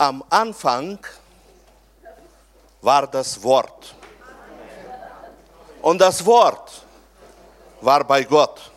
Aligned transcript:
Am 0.00 0.24
Anfang 0.30 0.98
war 2.80 3.06
das 3.06 3.42
Wort. 3.42 3.94
Und 5.82 6.00
das 6.00 6.24
Wort 6.24 6.86
war 7.82 8.02
bei 8.04 8.24
Gott. 8.24 8.70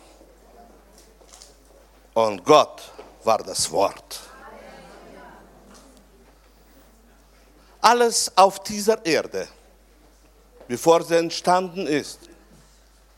Und 2.12 2.44
Gott 2.44 2.82
war 3.22 3.38
das 3.38 3.70
Wort. 3.70 4.20
Alles 7.80 8.30
auf 8.36 8.62
dieser 8.62 9.02
Erde, 9.06 9.48
bevor 10.68 11.02
sie 11.04 11.16
entstanden 11.16 11.86
ist, 11.86 12.18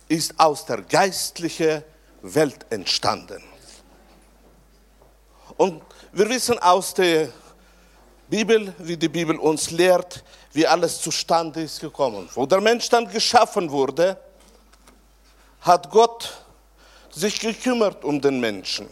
ist 0.06 0.38
aus 0.38 0.64
der 0.64 0.82
geistlichen 0.82 1.82
Welt 2.22 2.66
entstanden. 2.70 3.42
Und 5.56 5.82
wir 6.12 6.28
wissen 6.28 6.56
aus 6.60 6.94
der 6.94 7.32
Bibel, 8.28 8.74
wie 8.78 8.96
die 8.96 9.08
Bibel 9.08 9.36
uns 9.36 9.70
lehrt, 9.70 10.24
wie 10.52 10.66
alles 10.66 11.00
zustande 11.00 11.62
ist 11.62 11.80
gekommen. 11.80 12.28
Wo 12.34 12.44
der 12.46 12.60
Mensch 12.60 12.88
dann 12.88 13.08
geschaffen 13.08 13.70
wurde, 13.70 14.18
hat 15.60 15.90
Gott 15.90 16.32
sich 17.10 17.38
gekümmert 17.38 18.04
um 18.04 18.20
den 18.20 18.40
Menschen. 18.40 18.88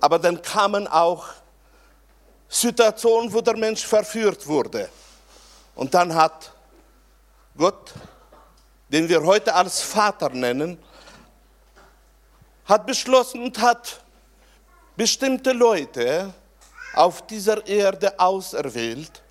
Aber 0.00 0.18
dann 0.18 0.42
kamen 0.42 0.86
auch 0.88 1.26
Situationen, 2.48 3.32
wo 3.32 3.40
der 3.40 3.56
Mensch 3.56 3.84
verführt 3.86 4.46
wurde. 4.46 4.88
Und 5.74 5.94
dann 5.94 6.14
hat 6.14 6.52
Gott, 7.56 7.92
den 8.88 9.08
wir 9.08 9.22
heute 9.22 9.54
als 9.54 9.82
Vater 9.82 10.30
nennen, 10.30 10.78
hat 12.64 12.86
beschlossen 12.86 13.42
und 13.42 13.60
hat 13.60 14.00
bestimmte 14.96 15.52
Leute 15.52 16.34
auf 16.96 17.26
dieser 17.26 17.66
Erde 17.66 18.18
auserwählt 18.18 19.22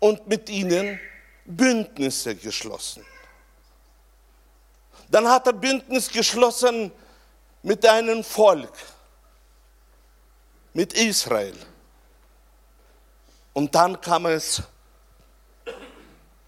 und 0.00 0.26
mit 0.26 0.48
ihnen 0.48 0.98
Bündnisse 1.44 2.34
geschlossen. 2.34 3.04
Dann 5.08 5.28
hat 5.28 5.46
er 5.46 5.52
Bündnis 5.52 6.08
geschlossen 6.08 6.90
mit 7.62 7.86
einem 7.86 8.24
Volk, 8.24 8.72
mit 10.72 10.94
Israel. 10.94 11.56
Und 13.52 13.74
dann 13.74 14.00
kam 14.00 14.26
es 14.26 14.62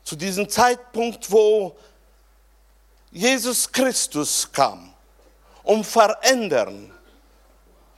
zu 0.02 0.16
diesem 0.16 0.48
Zeitpunkt, 0.48 1.30
wo 1.30 1.76
Jesus 3.10 3.70
Christus 3.70 4.50
kam, 4.50 4.92
um 5.62 5.84
verändern 5.84 6.92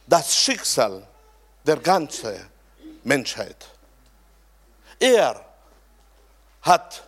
das 0.06 0.36
Schicksal 0.36 1.06
der 1.68 1.76
ganzen 1.76 2.34
Menschheit. 3.04 3.68
Er 4.98 5.44
hat 6.62 7.06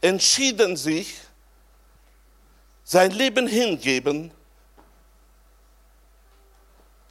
entschieden 0.00 0.76
sich, 0.76 1.18
sein 2.84 3.10
Leben 3.10 3.46
hingeben, 3.46 4.30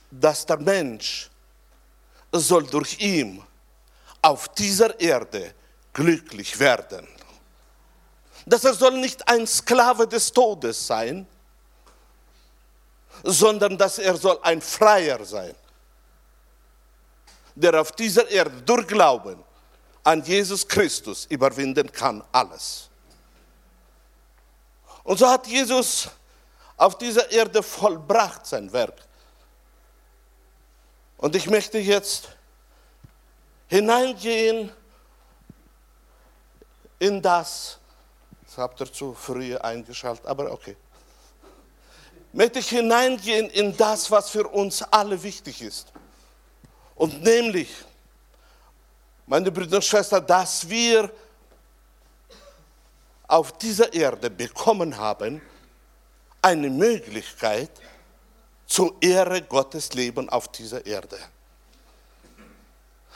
dass 0.09 0.45
der 0.45 0.57
Mensch 0.57 1.29
soll 2.31 2.65
durch 2.67 2.99
ihn 2.99 3.43
auf 4.21 4.49
dieser 4.49 4.99
Erde 4.99 5.53
glücklich 5.93 6.59
werden. 6.59 7.07
Dass 8.45 8.63
er 8.63 8.73
soll 8.73 8.99
nicht 8.99 9.27
ein 9.27 9.45
Sklave 9.45 10.07
des 10.07 10.31
Todes 10.31 10.87
sein, 10.87 11.27
sondern 13.23 13.77
dass 13.77 13.97
er 13.97 14.15
soll 14.15 14.39
ein 14.43 14.61
Freier 14.61 15.25
sein, 15.25 15.55
der 17.59 17.81
auf 17.81 17.91
dieser 17.91 18.29
Erde 18.29 18.61
durch 18.61 18.87
Glauben 18.87 19.43
an 20.03 20.23
Jesus 20.23 20.67
Christus 20.67 21.25
überwinden 21.25 21.91
kann 21.91 22.23
alles. 22.31 22.89
Und 25.03 25.17
so 25.17 25.27
hat 25.27 25.47
Jesus 25.47 26.09
auf 26.75 26.97
dieser 26.97 27.31
Erde 27.31 27.63
vollbracht 27.63 28.45
sein 28.45 28.71
Werk. 28.71 29.01
Und 31.17 31.35
ich 31.35 31.49
möchte 31.49 31.79
jetzt 31.79 32.29
hineingehen 33.67 34.71
in 36.99 37.21
das, 37.21 37.79
das 38.45 38.57
habt 38.57 38.79
ihr 38.79 38.91
zu 38.91 39.13
früh 39.13 39.57
eingeschaltet, 39.57 40.25
aber 40.27 40.51
okay. 40.51 40.77
Möchte 42.33 42.59
ich 42.59 42.69
hineingehen 42.69 43.49
in 43.49 43.75
das, 43.75 44.11
was 44.11 44.29
für 44.29 44.47
uns 44.47 44.83
alle 44.83 45.21
wichtig 45.23 45.61
ist. 45.61 45.91
Und 46.97 47.21
nämlich, 47.21 47.69
meine 49.27 49.51
Brüder 49.51 49.77
und 49.77 49.85
Schwestern, 49.85 50.25
dass 50.25 50.67
wir 50.67 51.11
auf 53.27 53.57
dieser 53.57 53.93
Erde 53.93 54.29
bekommen 54.29 54.97
haben, 54.97 55.41
eine 56.41 56.69
Möglichkeit 56.69 57.69
zur 58.65 58.95
Ehre 59.01 59.41
Gottes 59.43 59.93
leben 59.93 60.29
auf 60.29 60.47
dieser 60.49 60.85
Erde. 60.85 61.19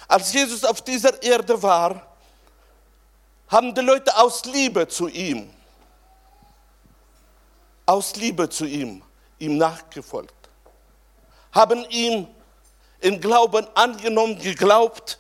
Als 0.08 0.32
Jesus 0.34 0.64
auf 0.64 0.82
dieser 0.82 1.22
Erde 1.24 1.62
war, 1.62 2.06
haben 3.48 3.74
die 3.74 3.82
Leute 3.82 4.16
aus 4.18 4.46
Liebe 4.46 4.88
zu 4.88 5.08
ihm, 5.08 5.50
aus 7.86 8.16
Liebe 8.16 8.48
zu 8.50 8.66
ihm, 8.66 9.02
ihm 9.40 9.58
nachgefolgt, 9.58 10.34
haben 11.52 11.84
ihm 11.90 12.28
in 13.02 13.20
Glauben 13.20 13.68
angenommen, 13.76 14.40
geglaubt 14.40 15.20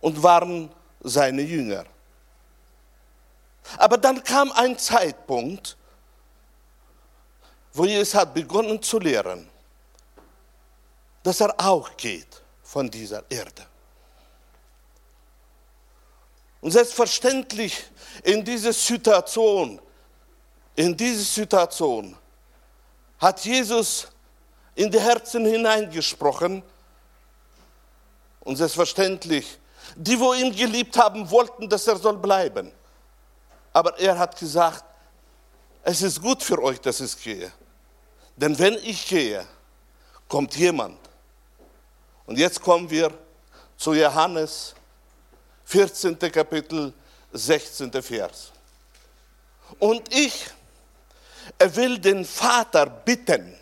und 0.00 0.22
waren 0.22 0.70
seine 1.00 1.42
Jünger. 1.42 1.84
Aber 3.78 3.96
dann 3.96 4.22
kam 4.22 4.52
ein 4.52 4.78
Zeitpunkt, 4.78 5.76
wo 7.72 7.84
Jesus 7.86 8.14
hat 8.14 8.34
begonnen 8.34 8.82
zu 8.82 8.98
lehren, 8.98 9.48
dass 11.22 11.40
er 11.40 11.54
auch 11.58 11.96
geht 11.96 12.42
von 12.62 12.90
dieser 12.90 13.24
Erde. 13.30 13.66
Und 16.60 16.70
selbstverständlich 16.70 17.84
in 18.22 18.44
dieser 18.44 18.72
Situation, 18.72 19.80
in 20.74 20.96
diese 20.96 21.22
Situation 21.22 22.16
hat 23.18 23.44
Jesus 23.44 24.08
in 24.74 24.90
die 24.90 25.00
Herzen 25.00 25.44
hineingesprochen 25.46 26.62
und 28.40 28.56
selbstverständlich 28.56 29.58
die, 29.96 30.18
wo 30.18 30.34
ihn 30.34 30.54
geliebt 30.54 30.96
haben, 30.96 31.30
wollten, 31.30 31.68
dass 31.68 31.86
er 31.86 31.96
soll 31.96 32.16
bleiben. 32.16 32.72
Aber 33.72 33.98
er 33.98 34.18
hat 34.18 34.38
gesagt, 34.38 34.84
es 35.82 36.02
ist 36.02 36.20
gut 36.20 36.42
für 36.42 36.60
euch, 36.62 36.80
dass 36.80 37.00
ich 37.00 37.22
gehe. 37.22 37.52
Denn 38.36 38.58
wenn 38.58 38.74
ich 38.74 39.06
gehe, 39.06 39.46
kommt 40.28 40.56
jemand. 40.56 40.98
Und 42.26 42.38
jetzt 42.38 42.60
kommen 42.60 42.88
wir 42.88 43.12
zu 43.76 43.92
Johannes 43.92 44.74
14. 45.66 46.18
Kapitel, 46.18 46.92
16. 47.32 47.92
Vers. 48.02 48.50
Und 49.78 50.12
ich 50.14 50.46
will 51.58 51.98
den 51.98 52.24
Vater 52.24 52.86
bitten, 52.86 53.56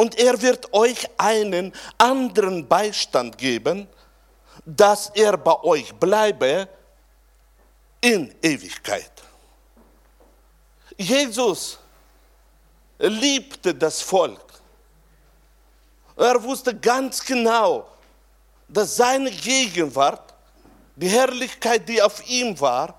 und 0.00 0.18
er 0.18 0.40
wird 0.40 0.72
euch 0.72 1.06
einen 1.18 1.74
anderen 1.98 2.66
Beistand 2.66 3.36
geben, 3.36 3.86
dass 4.64 5.10
er 5.10 5.36
bei 5.36 5.62
euch 5.62 5.92
bleibe 5.92 6.66
in 8.00 8.34
Ewigkeit. 8.40 9.12
Jesus 10.96 11.78
liebte 12.98 13.74
das 13.74 14.00
Volk. 14.00 14.40
Er 16.16 16.42
wusste 16.42 16.74
ganz 16.74 17.22
genau, 17.22 17.86
dass 18.68 18.96
seine 18.96 19.30
Gegenwart, 19.30 20.32
die 20.96 21.08
Herrlichkeit, 21.08 21.86
die 21.86 22.00
auf 22.00 22.26
ihm 22.26 22.58
war, 22.58 22.94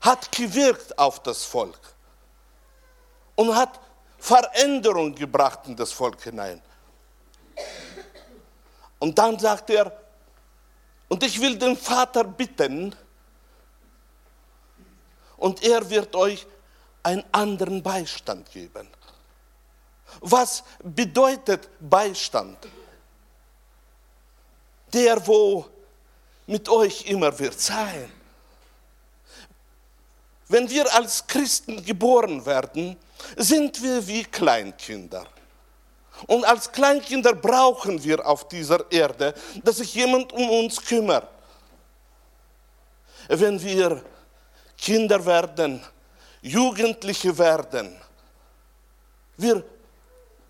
hat 0.00 0.30
gewirkt 0.30 0.96
auf 0.96 1.20
das 1.20 1.42
Volk 1.42 1.80
und 3.34 3.56
hat 3.56 3.80
Veränderung 4.20 5.14
gebracht 5.14 5.60
in 5.66 5.74
das 5.74 5.90
Volk 5.92 6.22
hinein. 6.22 6.62
Und 8.98 9.18
dann 9.18 9.38
sagt 9.38 9.70
er, 9.70 9.90
und 11.08 11.22
ich 11.24 11.40
will 11.40 11.58
den 11.58 11.76
Vater 11.76 12.22
bitten, 12.22 12.94
und 15.38 15.62
er 15.62 15.88
wird 15.88 16.14
euch 16.14 16.46
einen 17.02 17.24
anderen 17.32 17.82
Beistand 17.82 18.50
geben. 18.52 18.86
Was 20.20 20.62
bedeutet 20.82 21.68
Beistand? 21.80 22.58
Der, 24.92 25.26
wo 25.26 25.66
mit 26.46 26.68
euch 26.68 27.06
immer 27.06 27.36
wird 27.38 27.58
sein. 27.58 28.12
Wenn 30.48 30.68
wir 30.68 30.92
als 30.92 31.26
Christen 31.26 31.82
geboren 31.84 32.44
werden, 32.44 32.96
sind 33.36 33.82
wir 33.82 34.06
wie 34.06 34.24
Kleinkinder. 34.24 35.26
Und 36.26 36.44
als 36.44 36.70
Kleinkinder 36.70 37.34
brauchen 37.34 38.02
wir 38.02 38.26
auf 38.26 38.48
dieser 38.48 38.90
Erde, 38.90 39.34
dass 39.64 39.78
sich 39.78 39.94
jemand 39.94 40.32
um 40.32 40.48
uns 40.50 40.80
kümmert. 40.84 41.28
Wenn 43.28 43.62
wir 43.62 44.02
Kinder 44.76 45.24
werden, 45.24 45.82
Jugendliche 46.42 47.36
werden, 47.36 47.96
wir 49.36 49.64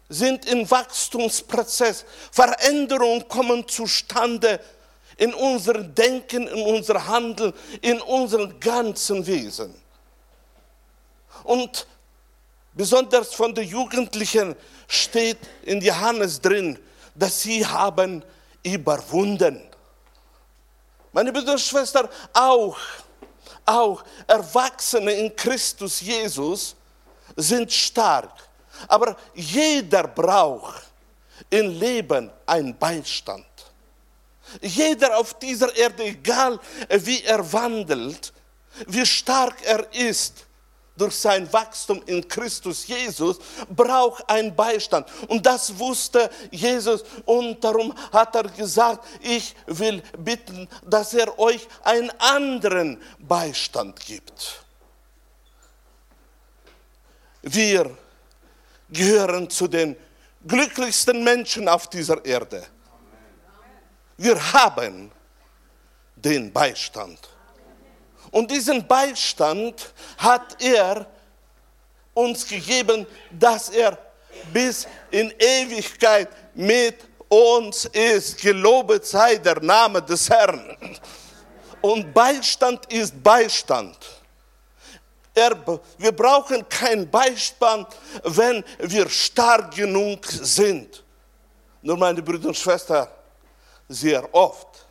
sind 0.08 0.46
im 0.46 0.68
Wachstumsprozess. 0.68 2.04
Veränderungen 2.32 3.26
kommen 3.28 3.66
zustande 3.68 4.60
in 5.16 5.32
unserem 5.32 5.94
Denken, 5.94 6.48
in 6.48 6.62
unserem 6.62 7.06
Handeln, 7.06 7.52
in 7.80 8.00
unserem 8.00 8.58
ganzen 8.58 9.24
Wesen. 9.26 9.74
Und 11.44 11.86
besonders 12.74 13.34
von 13.34 13.54
den 13.54 13.68
Jugendlichen 13.68 14.54
steht 14.88 15.38
in 15.62 15.80
Johannes 15.80 16.40
drin, 16.40 16.78
dass 17.14 17.42
sie 17.42 17.64
haben 17.64 18.24
überwunden. 18.62 19.62
Meine 21.12 21.32
Brüder 21.32 21.52
und 21.52 21.60
Schwestern, 21.60 22.08
auch, 22.32 22.78
auch 23.64 24.04
Erwachsene 24.26 25.12
in 25.12 25.34
Christus 25.34 26.00
Jesus 26.00 26.76
sind 27.36 27.72
stark. 27.72 28.32
Aber 28.88 29.16
jeder 29.34 30.06
braucht 30.06 30.84
im 31.48 31.70
Leben 31.78 32.30
einen 32.46 32.76
Beistand. 32.76 33.46
Jeder 34.60 35.16
auf 35.16 35.34
dieser 35.34 35.74
Erde, 35.76 36.04
egal 36.04 36.58
wie 36.88 37.22
er 37.22 37.52
wandelt, 37.52 38.32
wie 38.86 39.04
stark 39.04 39.56
er 39.64 39.92
ist, 39.92 40.46
durch 41.00 41.16
sein 41.16 41.50
Wachstum 41.52 42.02
in 42.06 42.26
Christus 42.28 42.86
Jesus, 42.86 43.38
braucht 43.68 44.28
einen 44.28 44.54
Beistand. 44.54 45.08
Und 45.28 45.46
das 45.46 45.78
wusste 45.78 46.30
Jesus 46.50 47.04
und 47.24 47.62
darum 47.64 47.94
hat 48.12 48.34
er 48.34 48.44
gesagt, 48.44 49.06
ich 49.22 49.54
will 49.66 50.02
bitten, 50.18 50.68
dass 50.84 51.14
er 51.14 51.38
euch 51.38 51.66
einen 51.82 52.10
anderen 52.18 53.00
Beistand 53.18 53.98
gibt. 54.00 54.62
Wir 57.42 57.96
gehören 58.90 59.48
zu 59.48 59.66
den 59.66 59.96
glücklichsten 60.46 61.24
Menschen 61.24 61.68
auf 61.68 61.88
dieser 61.88 62.22
Erde. 62.24 62.66
Wir 64.18 64.52
haben 64.52 65.10
den 66.16 66.52
Beistand. 66.52 67.29
Und 68.30 68.50
diesen 68.50 68.86
Beistand 68.86 69.92
hat 70.18 70.62
er 70.62 71.06
uns 72.14 72.46
gegeben, 72.46 73.06
dass 73.30 73.70
er 73.70 73.98
bis 74.52 74.86
in 75.10 75.32
Ewigkeit 75.38 76.28
mit 76.54 76.96
uns 77.28 77.86
ist. 77.86 78.40
Gelobet 78.40 79.06
sei 79.06 79.36
der 79.36 79.60
Name 79.60 80.02
des 80.02 80.28
Herrn. 80.28 80.76
Und 81.80 82.12
Beistand 82.12 82.92
ist 82.92 83.22
Beistand. 83.22 83.96
Er, 85.34 85.56
wir 85.96 86.12
brauchen 86.12 86.68
keinen 86.68 87.08
Beistand, 87.08 87.88
wenn 88.24 88.64
wir 88.78 89.08
stark 89.08 89.74
genug 89.74 90.26
sind. 90.26 91.02
Nur 91.82 91.96
meine 91.96 92.20
Brüder 92.20 92.48
und 92.48 92.56
Schwestern, 92.56 93.08
sehr 93.88 94.34
oft 94.34 94.86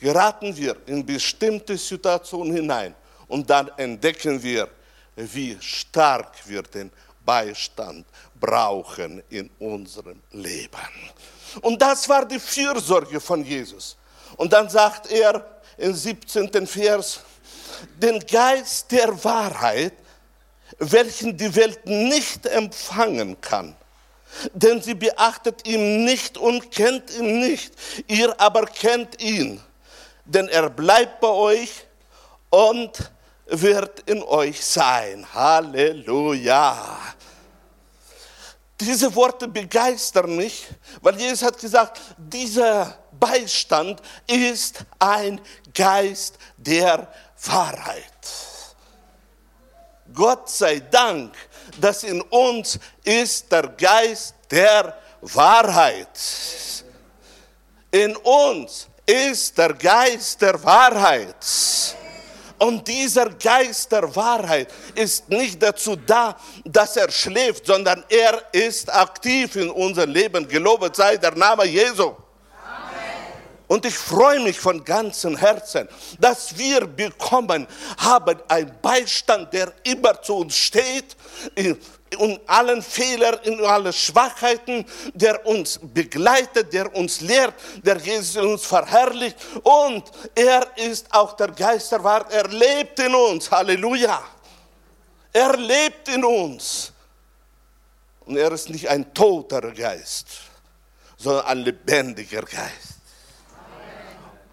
geraten 0.00 0.56
wir 0.56 0.76
in 0.86 1.04
bestimmte 1.04 1.76
Situationen 1.76 2.54
hinein 2.54 2.94
und 3.26 3.48
dann 3.48 3.68
entdecken 3.76 4.42
wir, 4.42 4.68
wie 5.16 5.56
stark 5.60 6.32
wir 6.46 6.62
den 6.62 6.90
Beistand 7.24 8.06
brauchen 8.38 9.22
in 9.28 9.50
unserem 9.58 10.22
Leben. 10.32 10.78
Und 11.60 11.80
das 11.82 12.08
war 12.08 12.24
die 12.24 12.38
Fürsorge 12.38 13.20
von 13.20 13.44
Jesus. 13.44 13.96
Und 14.36 14.52
dann 14.52 14.68
sagt 14.68 15.10
er 15.10 15.44
im 15.76 15.94
17. 15.94 16.66
Vers, 16.66 17.20
den 18.00 18.20
Geist 18.20 18.90
der 18.92 19.22
Wahrheit, 19.24 19.94
welchen 20.78 21.36
die 21.36 21.54
Welt 21.54 21.84
nicht 21.86 22.46
empfangen 22.46 23.40
kann. 23.40 23.74
Denn 24.52 24.80
sie 24.82 24.94
beachtet 24.94 25.66
ihn 25.66 26.04
nicht 26.04 26.36
und 26.36 26.70
kennt 26.70 27.10
ihn 27.16 27.40
nicht. 27.40 27.72
Ihr 28.06 28.38
aber 28.40 28.66
kennt 28.66 29.20
ihn, 29.22 29.60
denn 30.28 30.48
er 30.48 30.68
bleibt 30.68 31.20
bei 31.20 31.28
euch 31.28 31.86
und 32.50 33.10
wird 33.46 34.00
in 34.00 34.22
euch 34.22 34.64
sein. 34.64 35.26
Halleluja. 35.32 36.98
Diese 38.78 39.12
Worte 39.14 39.48
begeistern 39.48 40.36
mich, 40.36 40.68
weil 41.00 41.18
Jesus 41.18 41.42
hat 41.42 41.58
gesagt, 41.58 42.00
dieser 42.16 42.98
Beistand 43.10 44.00
ist 44.26 44.84
ein 44.98 45.40
Geist 45.74 46.38
der 46.56 47.08
Wahrheit. 47.44 48.04
Gott 50.14 50.48
sei 50.48 50.80
Dank, 50.80 51.34
dass 51.80 52.04
in 52.04 52.20
uns 52.20 52.78
ist 53.02 53.50
der 53.50 53.68
Geist 53.68 54.34
der 54.50 54.96
Wahrheit. 55.22 56.08
In 57.90 58.14
uns 58.16 58.88
ist 59.08 59.56
der 59.56 59.72
Geist 59.72 60.40
der 60.42 60.62
Wahrheit. 60.62 61.34
Und 62.58 62.86
dieser 62.86 63.30
Geist 63.30 63.90
der 63.90 64.14
Wahrheit 64.14 64.68
ist 64.94 65.28
nicht 65.28 65.62
dazu 65.62 65.96
da, 65.96 66.36
dass 66.64 66.96
er 66.96 67.10
schläft, 67.10 67.66
sondern 67.66 68.04
er 68.08 68.42
ist 68.52 68.92
aktiv 68.92 69.56
in 69.56 69.70
unserem 69.70 70.10
Leben. 70.10 70.46
Gelobet 70.46 70.94
sei 70.96 71.16
der 71.16 71.34
Name 71.34 71.64
Jesu. 71.64 72.14
Und 73.68 73.84
ich 73.84 73.94
freue 73.94 74.40
mich 74.40 74.58
von 74.58 74.82
ganzem 74.82 75.36
Herzen, 75.36 75.88
dass 76.18 76.56
wir 76.56 76.86
bekommen 76.86 77.66
haben 77.98 78.38
einen 78.48 78.72
Beistand, 78.80 79.52
der 79.52 79.72
immer 79.84 80.20
zu 80.22 80.36
uns 80.36 80.56
steht, 80.56 81.16
in 82.18 82.38
allen 82.46 82.82
Fehlern, 82.82 83.38
in 83.42 83.64
allen 83.64 83.92
Schwachheiten, 83.92 84.84
der 85.14 85.44
uns 85.46 85.78
begleitet, 85.82 86.72
der 86.72 86.94
uns 86.94 87.20
lehrt, 87.20 87.54
der 87.82 87.98
Jesus 87.98 88.36
uns 88.36 88.64
verherrlicht. 88.64 89.36
Und 89.62 90.04
er 90.34 90.66
ist 90.76 91.12
auch 91.12 91.34
der 91.34 91.48
Geisterwart, 91.48 92.32
er 92.32 92.48
lebt 92.48 92.98
in 93.00 93.14
uns. 93.14 93.50
Halleluja. 93.50 94.22
Er 95.32 95.56
lebt 95.56 96.08
in 96.08 96.24
uns. 96.24 96.92
Und 98.24 98.36
er 98.36 98.52
ist 98.52 98.68
nicht 98.68 98.88
ein 98.88 99.12
toter 99.14 99.72
Geist, 99.72 100.26
sondern 101.16 101.46
ein 101.46 101.58
lebendiger 101.58 102.42
Geist 102.42 102.98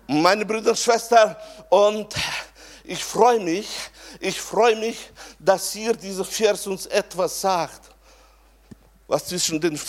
meine 0.07 0.45
Brüder 0.45 0.71
und 0.71 0.79
Schwestern, 0.79 1.35
und 1.69 2.13
ich 2.83 3.03
freue 3.03 3.39
mich, 3.39 3.67
ich 4.19 4.39
freue 4.39 4.75
mich, 4.75 5.11
dass 5.45 5.73
hier 5.73 5.93
dieser 5.93 6.25
Vers 6.25 6.65
uns 6.65 6.87
etwas 6.87 7.39
sagt, 7.39 7.91
was 9.07 9.27
zwischen 9.27 9.61
den 9.61 9.79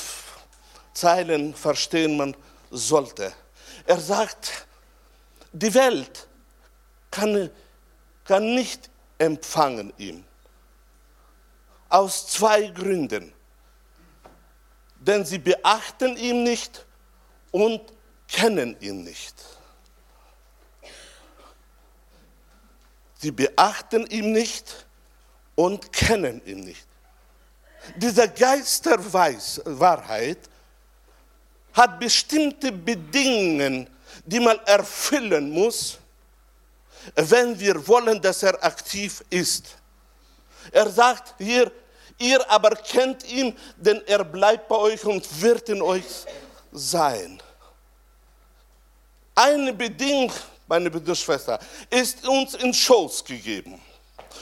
Zeilen 0.92 1.54
verstehen 1.54 2.16
man 2.16 2.36
sollte. 2.70 3.32
Er 3.86 3.98
sagt, 3.98 4.66
die 5.52 5.72
Welt 5.72 6.28
kann, 7.10 7.50
kann 8.24 8.54
nicht 8.54 8.90
empfangen 9.16 9.92
ihn. 9.96 10.24
Aus 11.88 12.26
zwei 12.26 12.68
Gründen. 12.68 13.32
Denn 15.00 15.24
sie 15.24 15.38
beachten 15.38 16.16
ihn 16.16 16.42
nicht 16.42 16.84
und 17.50 17.80
kennen 18.28 18.76
ihn 18.80 19.04
nicht. 19.04 19.34
Sie 23.18 23.30
beachten 23.30 24.06
ihn 24.08 24.32
nicht 24.32 24.85
und 25.56 25.92
kennen 25.92 26.40
ihn 26.46 26.60
nicht. 26.60 26.86
Dieser 27.96 28.28
Geist 28.28 28.86
der 28.86 29.00
Wahrheit 29.12 30.38
hat 31.72 31.98
bestimmte 31.98 32.70
Bedingungen, 32.70 33.88
die 34.24 34.38
man 34.40 34.58
erfüllen 34.60 35.50
muss, 35.50 35.98
wenn 37.14 37.58
wir 37.58 37.86
wollen, 37.86 38.20
dass 38.20 38.44
er 38.44 38.62
aktiv 38.64 39.24
ist. 39.30 39.76
Er 40.70 40.88
sagt 40.88 41.34
hier, 41.38 41.72
ihr 42.18 42.48
aber 42.50 42.70
kennt 42.70 43.28
ihn, 43.28 43.56
denn 43.76 44.02
er 44.06 44.24
bleibt 44.24 44.68
bei 44.68 44.76
euch 44.76 45.04
und 45.04 45.40
wird 45.40 45.68
in 45.68 45.82
euch 45.82 46.04
sein. 46.72 47.40
Eine 49.34 49.72
Bedingung 49.72 50.32
meine 50.66 50.90
Schwester, 51.14 51.58
ist 51.90 52.26
uns 52.26 52.54
in 52.54 52.72
Schoß 52.74 53.24
gegeben. 53.24 53.80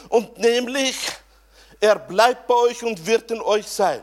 Und 0.08 0.38
nämlich, 0.38 0.96
er 1.80 1.98
bleibt 1.98 2.46
bei 2.46 2.54
euch 2.54 2.82
und 2.82 3.04
wird 3.06 3.30
in 3.30 3.40
euch 3.40 3.66
sein. 3.66 4.02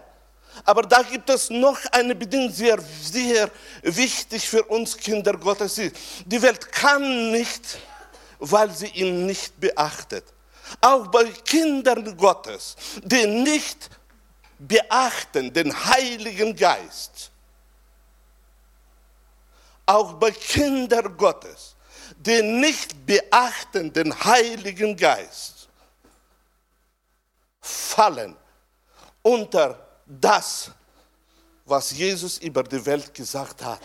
Aber 0.65 0.81
da 0.84 1.01
gibt 1.01 1.29
es 1.29 1.50
noch 1.50 1.79
eine 1.91 2.13
Bedingung, 2.13 2.51
sehr, 2.51 2.77
sehr 3.01 3.50
wichtig 3.81 4.48
für 4.48 4.63
uns 4.63 4.98
Kinder 4.98 5.34
Gottes. 5.34 5.79
Die 6.25 6.41
Welt 6.41 6.72
kann 6.72 7.31
nicht, 7.31 7.79
weil 8.39 8.70
sie 8.72 8.88
ihn 8.88 9.25
nicht 9.25 9.60
beachtet. 9.60 10.25
Auch 10.79 11.08
bei 11.08 11.25
Kindern 11.25 12.15
Gottes, 12.17 12.75
die 13.03 13.25
nicht 13.25 13.89
beachten 14.60 15.51
den 15.51 15.74
Heiligen 15.86 16.55
Geist, 16.55 17.31
auch 19.86 20.13
bei 20.13 20.31
Kindern 20.31 21.17
Gottes, 21.17 21.75
die 22.17 22.41
nicht 22.41 23.05
beachten 23.05 23.91
den 23.91 24.13
Heiligen 24.24 24.96
Geist, 24.96 25.60
fallen 27.61 28.35
unter 29.21 29.77
das, 30.05 30.71
was 31.65 31.91
Jesus 31.91 32.37
über 32.39 32.63
die 32.63 32.83
Welt 32.85 33.13
gesagt 33.13 33.63
hat. 33.63 33.79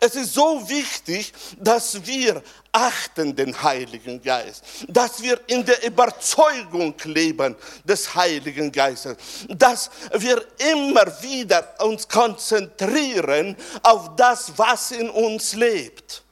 Es 0.00 0.14
ist 0.14 0.34
so 0.34 0.66
wichtig, 0.68 1.32
dass 1.58 2.04
wir 2.06 2.42
achten 2.70 3.34
den 3.36 3.62
Heiligen 3.62 4.22
Geist, 4.22 4.64
dass 4.88 5.20
wir 5.20 5.38
in 5.48 5.64
der 5.64 5.84
Überzeugung 5.84 6.94
leben 7.04 7.54
des 7.84 8.14
Heiligen 8.14 8.72
Geistes, 8.72 9.16
dass 9.48 9.90
wir 10.14 10.44
immer 10.72 11.06
wieder 11.22 11.74
uns 11.80 12.08
konzentrieren 12.08 13.56
auf 13.82 14.16
das, 14.16 14.52
was 14.56 14.92
in 14.92 15.10
uns 15.10 15.54
lebt, 15.54 16.22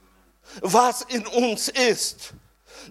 was 0.61 1.03
in 1.03 1.25
uns 1.27 1.67
ist. 1.67 2.33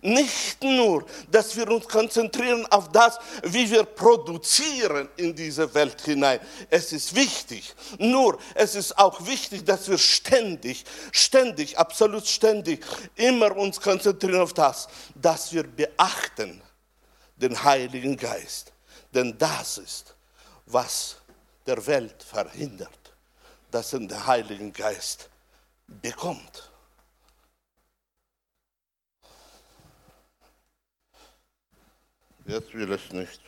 Nicht 0.03 0.63
nur, 0.63 1.05
dass 1.31 1.55
wir 1.57 1.69
uns 1.69 1.87
konzentrieren 1.87 2.65
auf 2.67 2.91
das, 2.91 3.19
wie 3.43 3.71
wir 3.71 3.85
produzieren 3.85 5.09
in 5.17 5.35
diese 5.35 5.73
Welt 5.75 6.01
hinein. 6.01 6.41
Es 6.71 6.93
ist 6.93 7.15
wichtig. 7.15 7.75
Nur, 7.99 8.39
es 8.55 8.75
ist 8.75 8.97
auch 8.99 9.27
wichtig, 9.27 9.65
dass 9.65 9.89
wir 9.91 9.99
ständig, 9.99 10.85
ständig, 11.13 11.77
absolut 11.77 12.27
ständig 12.27 12.83
immer 13.17 13.55
uns 13.55 13.79
konzentrieren 13.79 14.41
auf 14.41 14.55
das, 14.55 14.89
dass 15.15 15.53
wir 15.53 15.65
beachten 15.65 16.63
den 17.37 17.63
Heiligen 17.63 18.17
Geist. 18.17 18.73
Denn 19.13 19.37
das 19.37 19.77
ist, 19.77 20.15
was 20.65 21.17
der 21.67 21.87
Welt 21.87 22.23
verhindert, 22.23 22.89
dass 23.71 23.93
er 23.93 24.01
den 24.01 24.27
Heiligen 24.27 24.73
Geist 24.73 25.29
bekommt. 25.87 26.70
Jetzt 32.47 32.73
will 32.75 32.93
es 32.93 33.13
nicht. 33.13 33.41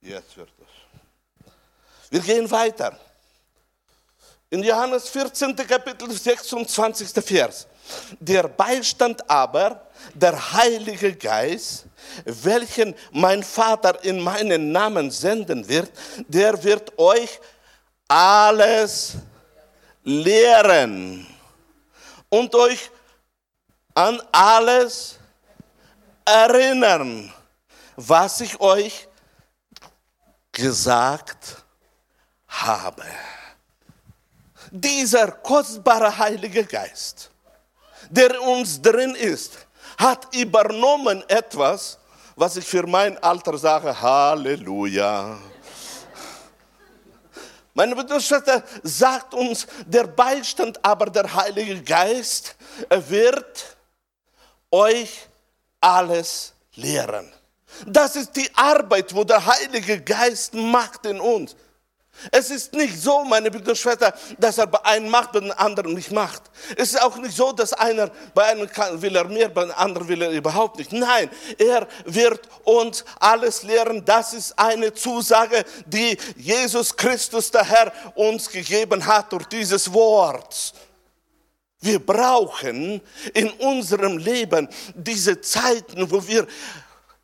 Jetzt 0.00 0.36
wird 0.36 0.50
es. 0.60 1.50
Wir 2.10 2.20
gehen 2.20 2.50
weiter. 2.50 2.98
In 4.50 4.62
Johannes 4.62 5.08
14. 5.10 5.54
Kapitel 5.56 6.10
26. 6.10 7.08
Vers. 7.24 7.66
Der 8.18 8.48
Beistand 8.48 9.28
aber, 9.28 9.86
der 10.14 10.52
Heilige 10.52 11.14
Geist, 11.14 11.86
welchen 12.24 12.94
mein 13.12 13.42
Vater 13.42 14.02
in 14.04 14.20
meinen 14.20 14.72
Namen 14.72 15.10
senden 15.10 15.66
wird, 15.68 15.90
der 16.28 16.62
wird 16.62 16.98
euch 16.98 17.40
alles 18.06 19.14
lehren 20.04 21.26
und 22.30 22.54
euch 22.54 22.90
an 23.94 24.22
alles 24.32 25.18
erinnern 26.24 27.32
was 28.00 28.40
ich 28.40 28.60
euch 28.60 29.08
gesagt 30.52 31.64
habe. 32.46 33.02
Dieser 34.70 35.32
kostbare 35.32 36.16
Heilige 36.16 36.64
Geist, 36.64 37.30
der 38.08 38.36
in 38.36 38.38
uns 38.38 38.80
drin 38.80 39.16
ist, 39.16 39.66
hat 39.98 40.32
übernommen 40.32 41.24
etwas, 41.26 41.98
was 42.36 42.56
ich 42.56 42.64
für 42.64 42.86
mein 42.86 43.18
Alter 43.18 43.58
sage, 43.58 44.00
Halleluja. 44.00 45.36
Meine 47.74 48.20
Schwester 48.20 48.62
sagt 48.84 49.34
uns, 49.34 49.66
der 49.86 50.06
Beistand, 50.06 50.84
aber 50.84 51.06
der 51.06 51.34
Heilige 51.34 51.82
Geist 51.82 52.54
wird 52.90 53.76
euch 54.70 55.26
alles 55.80 56.52
lehren. 56.76 57.32
Das 57.86 58.16
ist 58.16 58.36
die 58.36 58.50
Arbeit, 58.54 59.14
wo 59.14 59.24
der 59.24 59.44
Heilige 59.44 60.00
Geist 60.00 60.54
macht 60.54 61.06
in 61.06 61.20
uns. 61.20 61.56
Es 62.32 62.50
ist 62.50 62.72
nicht 62.72 63.00
so, 63.00 63.24
meine 63.24 63.50
Brüder 63.50 63.70
und 63.70 63.78
Schwestern, 63.78 64.12
dass 64.38 64.58
er 64.58 64.66
bei 64.66 64.84
einem 64.84 65.08
macht, 65.08 65.32
bei 65.32 65.40
den 65.40 65.52
anderen 65.52 65.94
nicht 65.94 66.10
macht. 66.10 66.42
Es 66.76 66.90
ist 66.90 67.02
auch 67.02 67.16
nicht 67.16 67.36
so, 67.36 67.52
dass 67.52 67.72
einer 67.72 68.10
bei 68.34 68.44
einem 68.44 68.68
kann, 68.68 69.00
will 69.00 69.14
er 69.14 69.24
mehr, 69.24 69.48
bei 69.48 69.62
einem 69.62 69.74
anderen 69.76 70.08
will 70.08 70.22
er 70.22 70.30
überhaupt 70.30 70.78
nicht. 70.78 70.92
Nein, 70.92 71.30
er 71.58 71.86
wird 72.04 72.40
uns 72.64 73.04
alles 73.20 73.62
lehren. 73.62 74.04
Das 74.04 74.32
ist 74.32 74.58
eine 74.58 74.92
Zusage, 74.92 75.64
die 75.86 76.18
Jesus 76.36 76.96
Christus, 76.96 77.52
der 77.52 77.64
Herr, 77.64 77.92
uns 78.16 78.50
gegeben 78.50 79.06
hat 79.06 79.32
durch 79.32 79.46
dieses 79.46 79.92
Wort. 79.92 80.74
Wir 81.80 82.04
brauchen 82.04 83.00
in 83.34 83.50
unserem 83.50 84.18
Leben 84.18 84.68
diese 84.94 85.40
Zeiten, 85.40 86.10
wo 86.10 86.26
wir 86.26 86.48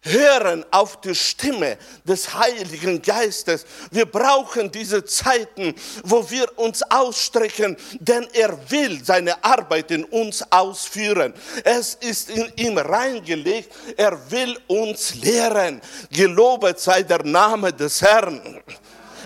hören 0.04 0.64
auf 0.70 1.00
die 1.00 1.14
Stimme 1.14 1.78
des 2.04 2.34
Heiligen 2.34 3.00
Geistes. 3.00 3.64
Wir 3.90 4.06
brauchen 4.06 4.70
diese 4.70 5.04
Zeiten, 5.04 5.74
wo 6.04 6.28
wir 6.30 6.46
uns 6.58 6.82
ausstrecken, 6.82 7.76
denn 7.98 8.28
er 8.32 8.70
will 8.70 9.02
seine 9.02 9.42
Arbeit 9.42 9.90
in 9.90 10.04
uns 10.04 10.44
ausführen. 10.52 11.32
Es 11.64 11.94
ist 11.94 12.30
in 12.30 12.52
ihm 12.56 12.78
reingelegt, 12.78 13.72
er 13.96 14.30
will 14.30 14.58
uns 14.68 15.14
lehren. 15.16 15.80
Gelobet 16.10 16.78
sei 16.78 17.02
der 17.02 17.24
Name 17.24 17.72
des 17.72 18.02
Herrn. 18.02 18.62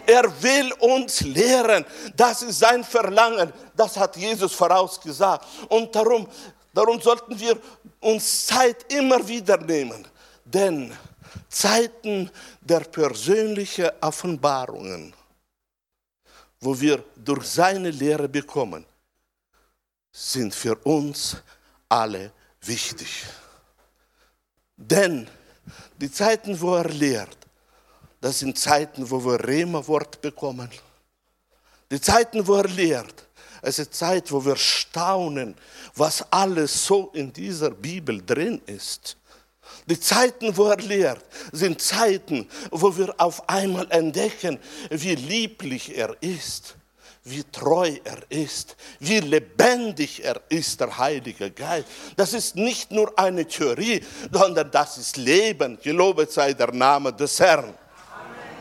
Er 0.06 0.42
will 0.42 0.72
uns 0.78 1.20
lehren. 1.20 1.84
Das 2.16 2.42
ist 2.42 2.60
sein 2.60 2.82
Verlangen. 2.82 3.52
Das 3.76 3.96
hat 3.96 4.16
Jesus 4.16 4.54
vorausgesagt. 4.54 5.44
Und 5.68 5.94
darum, 5.94 6.26
darum 6.72 6.98
sollten 7.00 7.38
wir 7.38 7.58
uns 8.00 8.46
Zeit 8.46 8.90
immer 8.90 9.26
wieder 9.26 9.58
nehmen 9.58 10.06
denn 10.52 10.92
Zeiten 11.48 12.30
der 12.60 12.80
persönlichen 12.80 13.90
Offenbarungen, 14.00 15.12
wo 16.60 16.78
wir 16.80 17.04
durch 17.16 17.46
seine 17.46 17.90
Lehre 17.90 18.28
bekommen, 18.28 18.84
sind 20.10 20.54
für 20.54 20.74
uns 20.76 21.36
alle 21.88 22.32
wichtig. 22.62 23.24
Denn 24.76 25.28
die 26.00 26.10
Zeiten, 26.10 26.58
wo 26.60 26.76
er 26.76 26.88
lehrt, 26.88 27.36
das 28.20 28.40
sind 28.40 28.58
Zeiten, 28.58 29.08
wo 29.08 29.24
wir 29.24 29.44
Rema-Wort 29.46 30.20
bekommen. 30.20 30.70
Die 31.90 32.00
Zeiten, 32.00 32.46
wo 32.46 32.56
er 32.56 32.68
lehrt, 32.68 33.28
es 33.62 33.78
ist 33.78 33.94
Zeit, 33.94 34.30
wo 34.32 34.44
wir 34.44 34.56
staunen, 34.56 35.54
was 35.94 36.24
alles 36.32 36.86
so 36.86 37.10
in 37.12 37.32
dieser 37.32 37.70
Bibel 37.70 38.24
drin 38.24 38.60
ist. 38.66 39.17
Die 39.88 39.98
Zeiten, 39.98 40.54
wo 40.54 40.66
er 40.66 40.76
lehrt, 40.76 41.24
sind 41.50 41.80
Zeiten, 41.80 42.46
wo 42.70 42.94
wir 42.94 43.14
auf 43.16 43.48
einmal 43.48 43.86
entdecken, 43.90 44.58
wie 44.90 45.14
lieblich 45.14 45.96
er 45.96 46.14
ist, 46.20 46.74
wie 47.24 47.42
treu 47.44 47.96
er 48.04 48.18
ist, 48.28 48.76
wie 49.00 49.20
lebendig 49.20 50.22
er 50.22 50.42
ist, 50.50 50.78
der 50.80 50.98
Heilige 50.98 51.50
Geist. 51.50 51.88
Das 52.16 52.34
ist 52.34 52.54
nicht 52.54 52.90
nur 52.90 53.18
eine 53.18 53.46
Theorie, 53.46 54.04
sondern 54.30 54.70
das 54.70 54.98
ist 54.98 55.16
Leben. 55.16 55.78
Gelobet 55.82 56.32
sei 56.32 56.52
der 56.52 56.70
Name 56.72 57.10
des 57.10 57.40
Herrn. 57.40 57.64
Amen. 57.64 57.74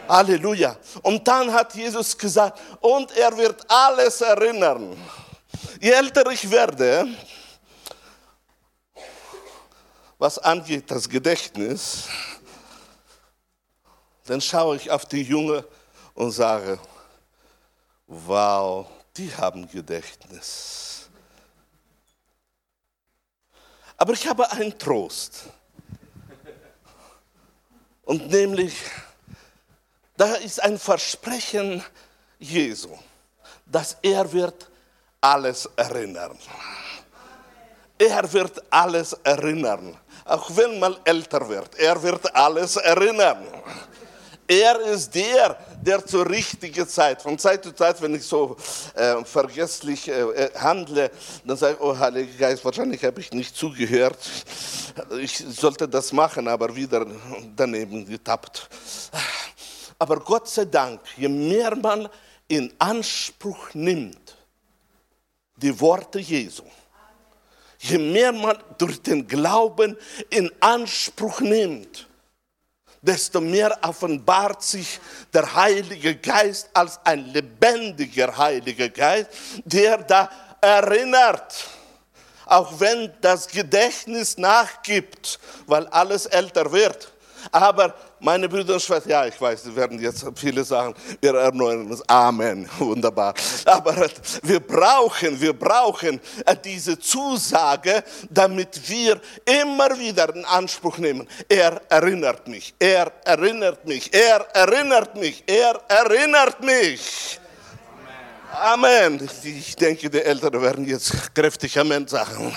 Halleluja. 0.08 0.78
Und 1.02 1.28
dann 1.28 1.52
hat 1.52 1.76
Jesus 1.76 2.18
gesagt, 2.18 2.58
und 2.80 3.16
er 3.18 3.36
wird 3.36 3.66
alles 3.68 4.22
erinnern. 4.22 4.96
Je 5.82 5.92
älter 5.92 6.32
ich 6.32 6.50
werde, 6.50 7.06
was 10.18 10.40
angeht 10.40 10.90
das 10.90 11.08
Gedächtnis, 11.08 12.08
dann 14.26 14.42
schaue 14.42 14.76
ich 14.76 14.90
auf 14.90 15.06
die 15.06 15.22
Junge 15.22 15.64
und 16.16 16.32
sage, 16.32 16.80
wow, 18.08 18.88
die 19.16 19.34
haben 19.36 19.70
Gedächtnis. 19.70 21.10
Aber 23.96 24.14
ich 24.14 24.28
habe 24.28 24.50
einen 24.52 24.78
Trost. 24.78 25.44
Und 28.04 28.30
nämlich, 28.30 28.76
da 30.16 30.36
ist 30.36 30.62
ein 30.62 30.80
Versprechen 30.80 31.84
Jesu, 32.40 32.98
dass 33.66 33.98
er 34.02 34.32
wird 34.32 34.70
alles 35.20 35.68
erinnern. 35.76 36.38
Er 37.98 38.32
wird 38.32 38.62
alles 38.72 39.14
erinnern 39.14 39.98
auch 40.28 40.50
wenn 40.56 40.80
man 40.80 40.96
älter 41.04 41.48
wird. 41.48 41.76
Er 41.78 42.02
wird 42.02 42.36
alles 42.36 42.76
erinnern. 42.76 43.46
Er 44.50 44.80
ist 44.80 45.14
der, 45.14 45.58
der 45.82 46.06
zur 46.06 46.30
richtigen 46.30 46.88
Zeit, 46.88 47.22
von 47.22 47.38
Zeit 47.38 47.66
zu 47.66 47.74
Zeit, 47.74 48.02
wenn 48.02 48.16
ich 48.16 48.24
so 48.24 48.56
äh, 48.96 49.24
vergesslich 49.26 50.08
äh, 50.08 50.22
äh 50.22 50.50
handle, 50.58 51.12
dann 51.44 51.58
sage 51.58 51.74
ich, 51.74 51.82
oh 51.82 51.98
Heiliger 51.98 52.38
Geist, 52.38 52.64
wahrscheinlich 52.64 53.04
habe 53.04 53.20
ich 53.20 53.32
nicht 53.32 53.58
zugehört. 53.58 54.18
Ich 55.20 55.38
sollte 55.38 55.88
das 55.88 56.14
machen, 56.14 56.48
aber 56.48 56.74
wieder 56.74 57.06
daneben 57.58 58.06
getappt. 58.06 58.70
Aber 60.00 60.18
Gott 60.22 60.48
sei 60.48 60.64
Dank, 60.64 61.02
je 61.18 61.28
mehr 61.28 61.76
man 61.76 62.08
in 62.48 62.74
Anspruch 62.80 63.74
nimmt, 63.74 64.38
die 65.58 65.78
Worte 65.78 66.20
Jesu, 66.20 66.64
je 67.80 67.98
mehr 67.98 68.32
man 68.32 68.58
durch 68.78 69.02
den 69.02 69.28
Glauben 69.28 69.98
in 70.30 70.52
Anspruch 70.60 71.40
nimmt, 71.42 72.08
desto 73.02 73.40
mehr 73.40 73.78
offenbart 73.82 74.64
sich 74.64 75.00
der 75.34 75.54
Heilige 75.54 76.16
Geist 76.16 76.70
als 76.74 77.00
ein 77.04 77.26
lebendiger 77.32 78.36
Heiliger 78.38 78.90
Geist, 78.90 79.30
der 79.66 80.00
da 80.00 80.30
erinnert, 80.62 81.68
auch 82.46 82.80
wenn 82.80 83.12
das 83.22 83.48
Gedächtnis 83.48 84.38
nachgibt, 84.38 85.40
weil 85.66 85.86
alles 85.88 86.26
älter 86.26 86.72
wird. 86.72 87.12
Aber 87.52 87.94
meine 88.20 88.50
Brüder 88.50 88.74
und 88.74 88.82
Schwestern, 88.82 89.12
ja, 89.12 89.26
ich 89.26 89.40
weiß, 89.40 89.64
Sie 89.64 89.76
werden 89.76 90.00
jetzt 90.00 90.26
viele 90.36 90.64
sagen, 90.64 90.94
wir 91.22 91.34
erneuern 91.36 91.88
uns. 91.88 92.02
Amen. 92.10 92.68
Wunderbar. 92.80 93.34
Aber 93.66 93.96
wir 94.44 94.60
brauchen, 94.60 95.40
wir 95.40 95.54
brauchen 95.54 96.20
diese 96.64 97.00
Zusage, 97.00 98.04
damit 98.30 98.80
wir 98.90 99.20
immer 99.46 99.98
wieder 99.98 100.34
in 100.36 100.46
Anspruch 100.46 100.98
nehmen. 100.98 101.28
Er 101.48 101.82
erinnert 101.90 102.48
mich, 102.48 102.74
er 102.80 103.12
erinnert 103.24 103.86
mich, 103.86 104.14
er 104.14 104.48
erinnert 104.54 105.16
mich, 105.16 105.44
er 105.46 105.80
erinnert 105.88 106.62
mich. 106.64 107.40
Amen. 108.52 109.30
Ich 109.44 109.76
denke, 109.76 110.10
die 110.10 110.22
Älteren 110.22 110.62
werden 110.62 110.88
jetzt 110.88 111.34
kräftig 111.36 111.78
Amen 111.78 112.08
sagen. 112.08 112.56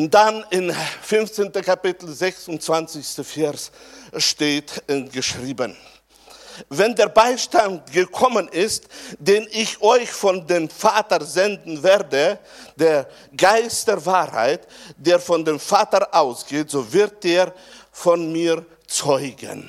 Und 0.00 0.14
dann 0.14 0.46
in 0.48 0.72
15. 1.02 1.52
Kapitel 1.52 2.10
26. 2.10 3.26
Vers 3.26 3.70
steht 4.16 4.82
geschrieben. 5.12 5.76
Wenn 6.70 6.94
der 6.94 7.10
Beistand 7.10 7.92
gekommen 7.92 8.48
ist, 8.48 8.88
den 9.18 9.46
ich 9.50 9.78
euch 9.82 10.10
von 10.10 10.46
dem 10.46 10.70
Vater 10.70 11.22
senden 11.22 11.82
werde, 11.82 12.38
der 12.76 13.10
Geist 13.36 13.88
der 13.88 14.06
Wahrheit, 14.06 14.66
der 14.96 15.20
von 15.20 15.44
dem 15.44 15.60
Vater 15.60 16.08
ausgeht, 16.14 16.70
so 16.70 16.90
wird 16.90 17.22
er 17.26 17.52
von 17.92 18.32
mir 18.32 18.64
zeugen. 18.86 19.68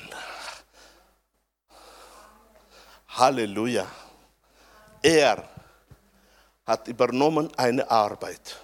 Halleluja. 3.08 3.86
Er 5.02 5.46
hat 6.64 6.88
übernommen 6.88 7.52
eine 7.54 7.90
Arbeit 7.90 8.56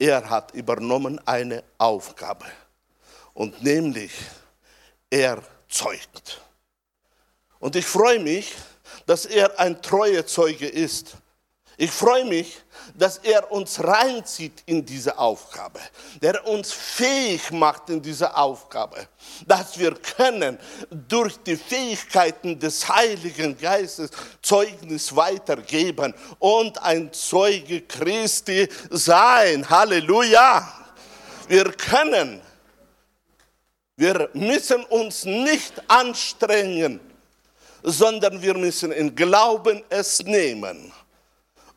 er 0.00 0.28
hat 0.30 0.52
übernommen 0.54 1.20
eine 1.26 1.62
Aufgabe. 1.76 2.46
Und 3.34 3.62
nämlich, 3.62 4.12
er 5.10 5.42
zeugt. 5.68 6.40
Und 7.58 7.76
ich 7.76 7.84
freue 7.86 8.18
mich, 8.18 8.54
dass 9.06 9.26
er 9.26 9.60
ein 9.60 9.80
treuer 9.82 10.26
Zeuge 10.26 10.66
ist. 10.66 11.16
Ich 11.82 11.92
freue 11.92 12.26
mich, 12.26 12.58
dass 12.94 13.16
er 13.16 13.50
uns 13.50 13.82
reinzieht 13.82 14.62
in 14.66 14.84
diese 14.84 15.16
Aufgabe, 15.16 15.80
der 16.20 16.46
uns 16.46 16.74
fähig 16.74 17.50
macht 17.52 17.88
in 17.88 18.02
diese 18.02 18.36
Aufgabe, 18.36 19.08
dass 19.46 19.78
wir 19.78 19.94
können 19.94 20.58
durch 20.90 21.38
die 21.38 21.56
Fähigkeiten 21.56 22.58
des 22.58 22.86
Heiligen 22.86 23.56
Geistes 23.56 24.10
Zeugnis 24.42 25.16
weitergeben 25.16 26.12
und 26.38 26.76
ein 26.82 27.10
Zeuge 27.14 27.80
Christi 27.80 28.68
sein. 28.90 29.66
Halleluja! 29.66 30.70
Wir 31.48 31.64
können, 31.72 32.42
wir 33.96 34.28
müssen 34.34 34.84
uns 34.84 35.24
nicht 35.24 35.80
anstrengen, 35.88 37.00
sondern 37.82 38.42
wir 38.42 38.58
müssen 38.58 38.92
in 38.92 39.16
Glauben 39.16 39.82
es 39.88 40.22
nehmen 40.22 40.92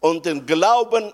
und 0.04 0.26
den 0.26 0.46
Glauben 0.46 1.14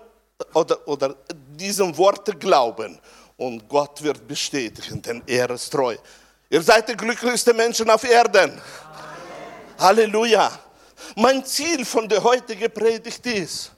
oder, 0.52 0.88
oder 0.88 1.14
diesem 1.28 1.96
Wort 1.96 2.40
glauben. 2.40 2.98
Und 3.36 3.68
Gott 3.68 4.02
wird 4.02 4.26
bestätigen, 4.26 5.00
denn 5.00 5.22
er 5.26 5.48
ist 5.50 5.70
treu. 5.70 5.96
Ihr 6.50 6.60
seid 6.60 6.88
die 6.88 6.96
glücklichsten 6.96 7.56
Menschen 7.56 7.88
auf 7.88 8.02
Erden. 8.02 8.50
Amen. 8.50 8.60
Halleluja. 9.78 10.50
Mein 11.14 11.44
Ziel 11.44 11.84
von 11.84 12.08
der 12.08 12.20
heutigen 12.22 12.70
Predigt 12.72 13.24
ist, 13.26 13.70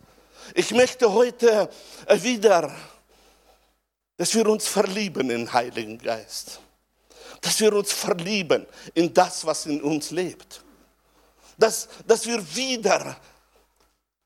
ich 0.54 0.70
möchte 0.70 1.12
heute 1.12 1.68
wieder, 2.08 2.74
dass 4.16 4.34
wir 4.34 4.46
uns 4.46 4.66
verlieben 4.66 5.28
im 5.28 5.52
Heiligen 5.52 5.98
Geist. 5.98 6.58
Dass 7.42 7.60
wir 7.60 7.74
uns 7.74 7.92
verlieben 7.92 8.66
in 8.94 9.12
das, 9.12 9.44
was 9.44 9.66
in 9.66 9.82
uns 9.82 10.10
lebt. 10.10 10.62
Dass, 11.58 11.86
dass 12.06 12.24
wir 12.24 12.42
wieder 12.54 13.16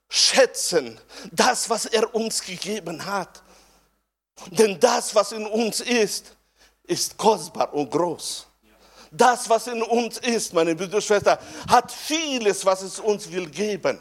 schätzen, 0.09 0.99
das, 1.33 1.69
was 1.69 1.87
er 1.87 2.15
uns 2.15 2.43
gegeben 2.43 3.05
hat. 3.05 3.43
Denn 4.51 4.79
das, 4.79 5.15
was 5.15 5.33
in 5.33 5.47
uns 5.47 5.81
ist, 5.81 6.37
ist 6.85 7.17
kostbar 7.17 7.73
und 7.73 7.91
groß. 7.91 8.47
Das, 9.11 9.49
was 9.49 9.67
in 9.67 9.83
uns 9.83 10.19
ist, 10.19 10.53
meine 10.53 10.75
Brüder 10.75 10.97
und 10.97 11.05
Schwestern, 11.05 11.39
hat 11.69 11.91
vieles, 11.91 12.65
was 12.65 12.83
es 12.83 12.99
uns 12.99 13.31
will 13.31 13.49
geben, 13.49 13.99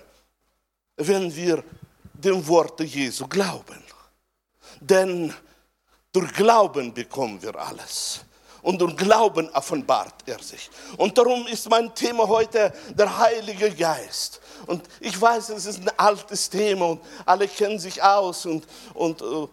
wenn 0.97 1.33
wir 1.33 1.63
dem 2.13 2.45
Wort 2.47 2.79
Jesu 2.81 3.27
glauben. 3.27 3.83
Denn 4.79 5.33
durch 6.11 6.33
Glauben 6.33 6.93
bekommen 6.93 7.41
wir 7.41 7.55
alles. 7.55 8.21
Und 8.61 8.79
durch 8.79 8.97
Glauben 8.97 9.49
offenbart 9.49 10.23
er 10.25 10.41
sich. 10.41 10.69
Und 10.97 11.17
darum 11.17 11.45
ist 11.47 11.69
mein 11.69 11.93
Thema 11.93 12.27
heute 12.27 12.73
der 12.89 13.17
Heilige 13.17 13.69
Geist. 13.71 14.41
Und 14.67 14.83
ich 14.99 15.19
weiß, 15.19 15.49
es 15.49 15.65
ist 15.65 15.81
ein 15.81 15.91
altes 15.97 16.49
Thema 16.49 16.85
und 16.85 17.01
alle 17.25 17.47
kennen 17.47 17.79
sich 17.79 18.01
aus. 18.01 18.45
Und, 18.45 18.65
und, 18.93 19.21
äh, 19.21 19.47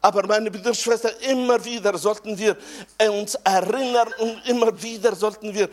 aber 0.00 0.26
meine 0.26 0.50
Brüder 0.50 0.70
und 0.70 0.76
Schwestern, 0.76 1.12
immer 1.28 1.62
wieder 1.64 1.96
sollten 1.98 2.36
wir 2.36 2.56
uns 3.08 3.34
erinnern 3.36 4.08
und 4.18 4.46
immer 4.46 4.82
wieder 4.82 5.14
sollten 5.14 5.54
wir 5.54 5.68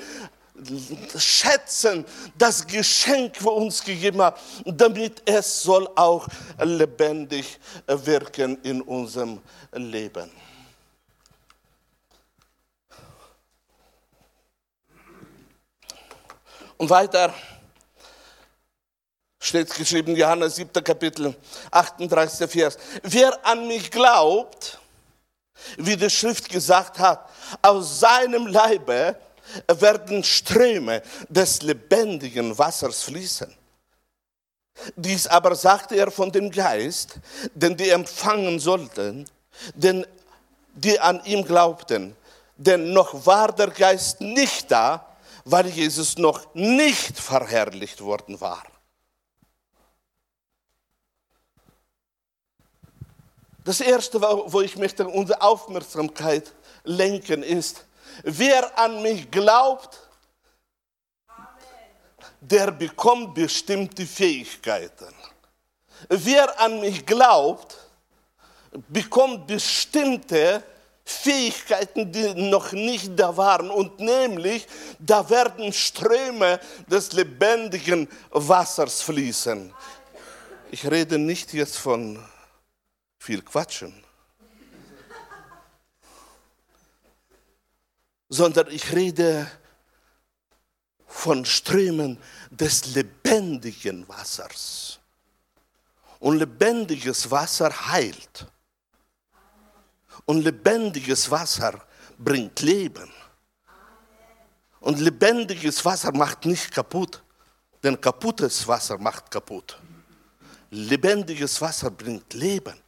schätzen 1.18 2.06
das 2.38 2.66
Geschenk, 2.66 3.34
das 3.40 3.46
uns 3.46 3.84
gegeben 3.84 4.22
hat, 4.22 4.40
damit 4.66 5.22
es 5.26 5.64
soll 5.64 5.90
auch 5.96 6.28
lebendig 6.62 7.60
wirken 7.88 8.62
in 8.62 8.82
unserem 8.82 9.42
Leben. 9.74 10.30
Und 16.78 16.90
weiter 16.90 17.34
steht 19.44 19.74
geschrieben, 19.76 20.16
Johannes 20.16 20.56
7. 20.56 20.84
Kapitel, 20.84 21.36
38. 21.70 22.50
Vers. 22.50 22.78
Wer 23.04 23.46
an 23.46 23.68
mich 23.68 23.92
glaubt, 23.92 24.80
wie 25.78 25.98
die 25.98 26.10
Schrift 26.10 26.50
gesagt 26.50 26.98
hat, 26.98 27.30
aus 27.62 28.00
seinem 28.00 28.48
Leibe 28.48 29.18
werden 29.68 30.24
Ströme 30.24 31.04
des 31.28 31.62
lebendigen 31.62 32.58
Wassers 32.58 33.04
fließen. 33.04 33.54
Dies 34.96 35.28
aber 35.28 35.56
sagte 35.56 35.96
er 35.96 36.10
von 36.10 36.32
dem 36.32 36.50
Geist, 36.50 37.20
den 37.54 37.76
die 37.76 37.90
empfangen 37.90 38.60
sollten, 38.60 39.30
denn 39.76 40.08
die 40.74 41.00
an 41.00 41.24
ihm 41.26 41.44
glaubten. 41.44 42.16
Denn 42.56 42.94
noch 42.94 43.26
war 43.26 43.52
der 43.52 43.70
Geist 43.70 44.22
nicht 44.22 44.72
da, 44.72 45.06
weil 45.44 45.68
Jesus 45.68 46.18
noch 46.18 46.54
nicht 46.56 47.20
verherrlicht 47.20 48.02
worden 48.02 48.40
war. 48.40 48.64
Das 53.64 53.80
Erste, 53.80 54.22
wo 54.22 54.62
ich 54.62 54.76
möchte 54.76 55.08
unsere 55.08 55.42
Aufmerksamkeit 55.42 56.52
lenken, 56.84 57.44
ist, 57.44 57.86
wer 58.24 58.78
an 58.78 59.02
mich 59.02 59.32
glaubt, 59.32 60.00
der 62.42 62.72
bekommt 62.72 63.36
bestimmte 63.36 64.06
Fähigkeiten. 64.06 65.14
Wer 66.10 66.60
an 66.60 66.82
mich 66.82 67.06
glaubt, 67.06 67.78
bekommt 68.90 69.48
bestimmte 69.48 70.62
Fähigkeiten, 71.06 72.12
die 72.12 72.34
noch 72.34 72.74
nicht 72.74 73.18
da 73.18 73.36
waren. 73.36 73.70
Und 73.70 74.00
nämlich, 74.00 74.68
da 75.00 75.30
werden 75.30 75.72
Ströme 75.72 76.60
des 76.88 77.14
lebendigen 77.14 78.10
Wassers 78.32 79.02
fließen. 79.02 79.74
Ich 80.72 80.90
rede 80.90 81.18
nicht 81.18 81.54
jetzt 81.54 81.78
von 81.78 82.20
viel 83.24 83.42
quatschen, 83.42 84.04
sondern 88.28 88.70
ich 88.70 88.92
rede 88.92 89.50
von 91.08 91.46
Strömen 91.46 92.18
des 92.50 92.94
lebendigen 92.96 94.06
Wassers. 94.10 95.00
Und 96.20 96.40
lebendiges 96.40 97.32
Wasser 97.32 97.70
heilt. 97.88 98.46
Und 100.26 100.44
lebendiges 100.44 101.32
Wasser 101.32 101.82
bringt 102.18 102.60
Leben. 102.60 103.10
Und 104.82 105.00
lebendiges 105.00 105.86
Wasser 105.86 106.12
macht 106.12 106.46
nicht 106.46 106.72
kaputt, 106.72 107.24
denn 107.82 108.02
kaputtes 108.02 108.68
Wasser 108.68 108.98
macht 108.98 109.32
kaputt. 109.32 109.80
Lebendiges 110.72 111.62
Wasser 111.62 111.90
bringt 111.90 112.34
Leben. 112.34 112.83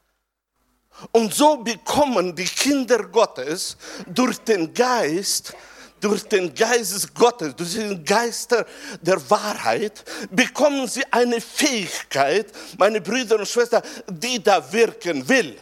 Und 1.12 1.34
so 1.34 1.58
bekommen 1.58 2.36
die 2.36 2.46
Kinder 2.46 3.04
Gottes 3.04 3.78
durch 4.08 4.40
den 4.40 4.74
Geist, 4.74 5.54
durch 6.00 6.24
den 6.24 6.54
Geist 6.54 7.14
Gottes, 7.14 7.56
durch 7.56 7.74
den 7.74 8.04
Geist 8.04 8.56
der 9.02 9.30
Wahrheit, 9.30 10.04
bekommen 10.30 10.88
sie 10.88 11.04
eine 11.12 11.42
Fähigkeit, 11.42 12.52
meine 12.78 13.02
Brüder 13.02 13.40
und 13.40 13.48
Schwestern, 13.48 13.84
die 14.08 14.42
da 14.42 14.72
wirken 14.72 15.28
will. 15.28 15.58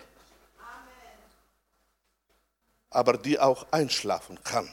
Aber 2.90 3.18
die 3.18 3.40
auch 3.40 3.66
einschlafen 3.72 4.38
kann. 4.44 4.70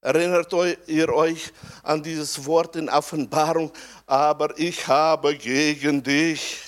Erinnert 0.00 0.52
ihr 0.86 1.12
euch 1.12 1.52
an 1.82 2.02
dieses 2.02 2.44
Wort 2.46 2.76
in 2.76 2.88
Offenbarung, 2.88 3.72
aber 4.06 4.58
ich 4.58 4.86
habe 4.86 5.36
gegen 5.36 6.02
dich, 6.02 6.67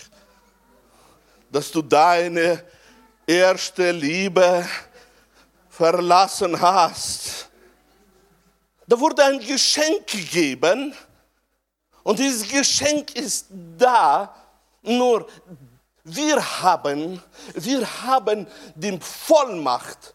dass 1.50 1.70
du 1.70 1.82
deine 1.82 2.64
erste 3.26 3.90
Liebe 3.90 4.66
verlassen 5.68 6.60
hast. 6.60 7.48
Da 8.86 8.98
wurde 8.98 9.24
ein 9.24 9.40
Geschenk 9.40 10.06
gegeben 10.06 10.94
und 12.02 12.18
dieses 12.18 12.48
Geschenk 12.48 13.14
ist 13.14 13.46
da, 13.78 14.34
nur 14.82 15.28
wir 16.04 16.62
haben, 16.62 17.22
wir 17.54 18.02
haben 18.02 18.46
die 18.74 18.98
Vollmacht, 18.98 20.14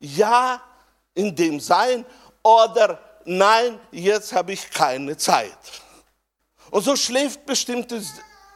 ja 0.00 0.60
in 1.14 1.34
dem 1.34 1.60
Sein 1.60 2.04
oder 2.42 2.98
nein, 3.24 3.78
jetzt 3.90 4.32
habe 4.32 4.52
ich 4.52 4.70
keine 4.70 5.16
Zeit. 5.16 5.58
Und 6.70 6.82
so 6.82 6.96
schläft 6.96 7.44
bestimmtes 7.46 8.12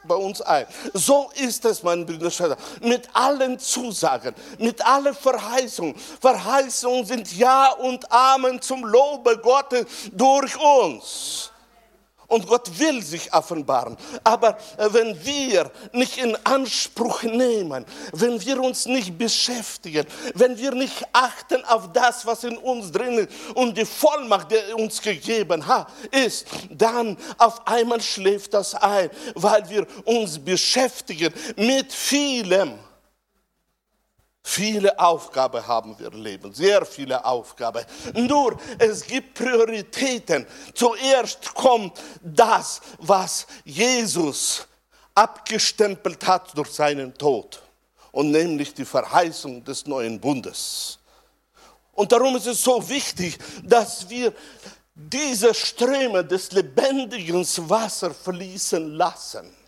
bei 0.06 0.14
uns 0.14 0.40
ein. 0.40 0.66
So 0.92 1.30
ist 1.34 1.64
es, 1.64 1.82
meine 1.82 2.04
Brüder 2.04 2.30
und 2.30 2.56
mit 2.80 3.08
allen 3.12 3.58
Zusagen, 3.58 4.34
mit 4.58 4.84
allen 4.86 5.14
Verheißungen. 5.14 5.94
Verheißungen 6.20 7.04
sind 7.04 7.32
Ja 7.36 7.72
und 7.72 8.10
Amen 8.10 8.60
zum 8.60 8.84
Lobe 8.84 9.38
Gottes 9.38 9.86
durch 10.12 10.56
uns. 10.56 11.50
Und 12.26 12.46
Gott 12.46 12.78
will 12.78 13.02
sich 13.02 13.32
offenbaren. 13.32 13.96
Aber 14.22 14.56
äh, 14.76 14.88
wenn 14.90 15.24
wir 15.24 15.70
nicht 15.92 16.18
in 16.18 16.36
Anspruch 16.44 17.22
nehmen, 17.22 17.84
wenn 18.12 18.40
wir 18.44 18.60
uns 18.60 18.86
nicht 18.86 19.16
beschäftigen, 19.16 20.06
wenn 20.34 20.56
wir 20.58 20.72
nicht 20.72 21.04
achten 21.12 21.64
auf 21.64 21.92
das, 21.92 22.26
was 22.26 22.44
in 22.44 22.56
uns 22.56 22.92
drin 22.92 23.18
ist 23.18 23.28
und 23.54 23.76
die 23.76 23.84
Vollmacht, 23.84 24.50
die 24.50 24.56
er 24.56 24.76
uns 24.76 25.00
gegeben 25.00 25.66
hat, 25.66 25.88
ist, 26.10 26.46
dann 26.70 27.16
auf 27.38 27.66
einmal 27.66 28.00
schläft 28.00 28.54
das 28.54 28.74
ein, 28.74 29.10
weil 29.34 29.68
wir 29.68 29.86
uns 30.04 30.38
beschäftigen 30.38 31.32
mit 31.56 31.92
vielem 31.92 32.78
Viele 34.46 34.96
Aufgaben 34.98 35.66
haben 35.66 35.98
wir 35.98 36.12
im 36.12 36.22
Leben, 36.22 36.52
sehr 36.52 36.84
viele 36.84 37.24
Aufgaben. 37.24 37.82
Nur 38.12 38.58
es 38.78 39.04
gibt 39.04 39.32
Prioritäten. 39.32 40.46
Zuerst 40.74 41.54
kommt 41.54 41.98
das, 42.22 42.82
was 42.98 43.46
Jesus 43.64 44.66
abgestempelt 45.14 46.26
hat 46.26 46.56
durch 46.56 46.68
seinen 46.68 47.14
Tod. 47.14 47.62
Und 48.12 48.32
nämlich 48.32 48.74
die 48.74 48.84
Verheißung 48.84 49.64
des 49.64 49.86
neuen 49.86 50.20
Bundes. 50.20 50.98
Und 51.92 52.12
darum 52.12 52.36
ist 52.36 52.46
es 52.46 52.62
so 52.62 52.86
wichtig, 52.86 53.38
dass 53.62 54.08
wir 54.10 54.34
diese 54.94 55.54
Ströme 55.54 56.22
des 56.22 56.52
lebendigen 56.52 57.46
Wassers 57.68 58.14
fließen 58.22 58.94
lassen 58.94 59.63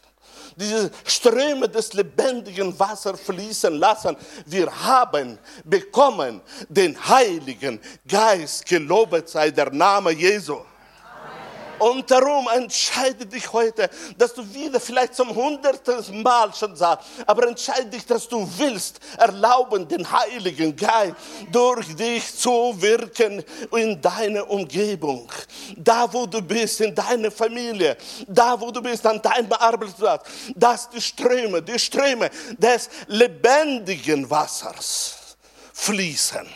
diese 0.57 0.91
Ströme 1.05 1.69
des 1.69 1.93
lebendigen 1.93 2.77
Wassers 2.79 3.21
fließen 3.21 3.75
lassen. 3.75 4.17
Wir 4.47 4.69
haben 4.85 5.39
bekommen 5.65 6.41
den 6.69 6.97
Heiligen 7.09 7.79
Geist. 8.09 8.65
Gelobet 8.67 9.29
sei 9.29 9.51
der 9.51 9.71
Name 9.71 10.11
Jesu. 10.13 10.59
Und 11.79 12.11
darum 12.11 12.49
entscheide 12.55 13.27
dich 13.27 13.53
heute, 13.53 13.91
dass 14.17 14.33
du 14.33 14.55
wieder 14.55 14.81
vielleicht 14.81 15.15
zum 15.15 15.35
hundertsten 15.35 16.23
Mal 16.23 16.53
schon 16.55 16.75
sagst, 16.75 17.07
aber 17.27 17.49
entscheide 17.49 17.87
dich, 17.87 18.07
dass 18.07 18.27
du 18.29 18.49
willst 18.57 18.99
erlauben, 19.19 19.87
den 19.87 20.11
Heiligen 20.11 20.75
Geist 20.75 21.17
durch 21.53 21.95
dich 21.95 22.35
zu 22.35 22.75
wirken 22.81 23.45
in 23.73 24.01
deiner 24.01 24.49
Umgebung. 24.49 25.31
Da, 25.77 26.11
wo 26.13 26.27
du 26.27 26.41
bist, 26.41 26.81
in 26.81 26.95
deiner 26.95 27.31
Familie, 27.31 27.97
da, 28.27 28.59
wo 28.59 28.71
du 28.71 28.81
bist, 28.81 29.05
an 29.07 29.21
deinem 29.21 29.53
Arbeitsplatz, 29.53 30.27
dass 30.55 30.89
die 30.89 31.01
Ströme, 31.01 31.61
die 31.61 31.79
Ströme 31.79 32.31
des 32.57 32.89
lebendigen 33.07 34.29
Wassers 34.31 35.37
fließen, 35.75 36.49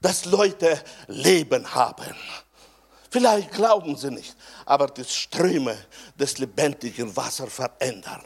dass 0.00 0.26
Leute 0.26 0.82
Leben 1.06 1.74
haben 1.74 2.14
Vielleicht 3.10 3.52
glauben 3.52 3.96
sie 3.96 4.10
nicht, 4.10 4.36
aber 4.66 4.86
die 4.88 5.04
Ströme 5.04 5.76
des 6.18 6.38
lebendigen 6.38 7.14
Wassers 7.16 7.52
verändern. 7.52 8.22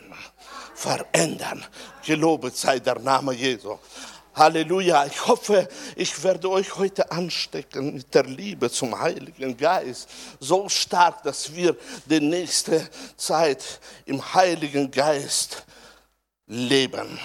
Verändern. 0.75 1.65
Gelobet 2.05 2.57
sei 2.57 2.81
der 2.81 2.99
Name 2.99 3.33
Jesu. 3.33 3.79
Halleluja. 4.35 5.07
Ich 5.07 5.27
hoffe, 5.27 5.69
ich 5.95 6.23
werde 6.25 6.51
euch 6.51 6.75
heute 6.77 7.11
anstecken 7.11 7.95
mit 7.95 8.15
der 8.15 8.25
Liebe 8.25 8.71
zum 8.71 8.99
Heiligen 8.99 9.57
Geist. 9.57 10.09
So 10.41 10.69
stark, 10.69 11.23
dass 11.23 11.55
wir 11.55 11.77
die 12.07 12.21
nächste 12.21 12.89
Zeit 13.17 13.81
im 14.07 14.35
Heiligen 14.35 14.91
Geist 14.91 15.65
leben. 16.47 17.19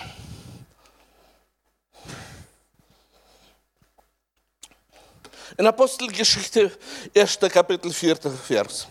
In 5.59 5.65
Apostelgeschichte, 5.65 6.71
1. 7.15 7.39
Kapitel, 7.51 7.91
4. 7.91 8.17
Vers. 8.45 8.87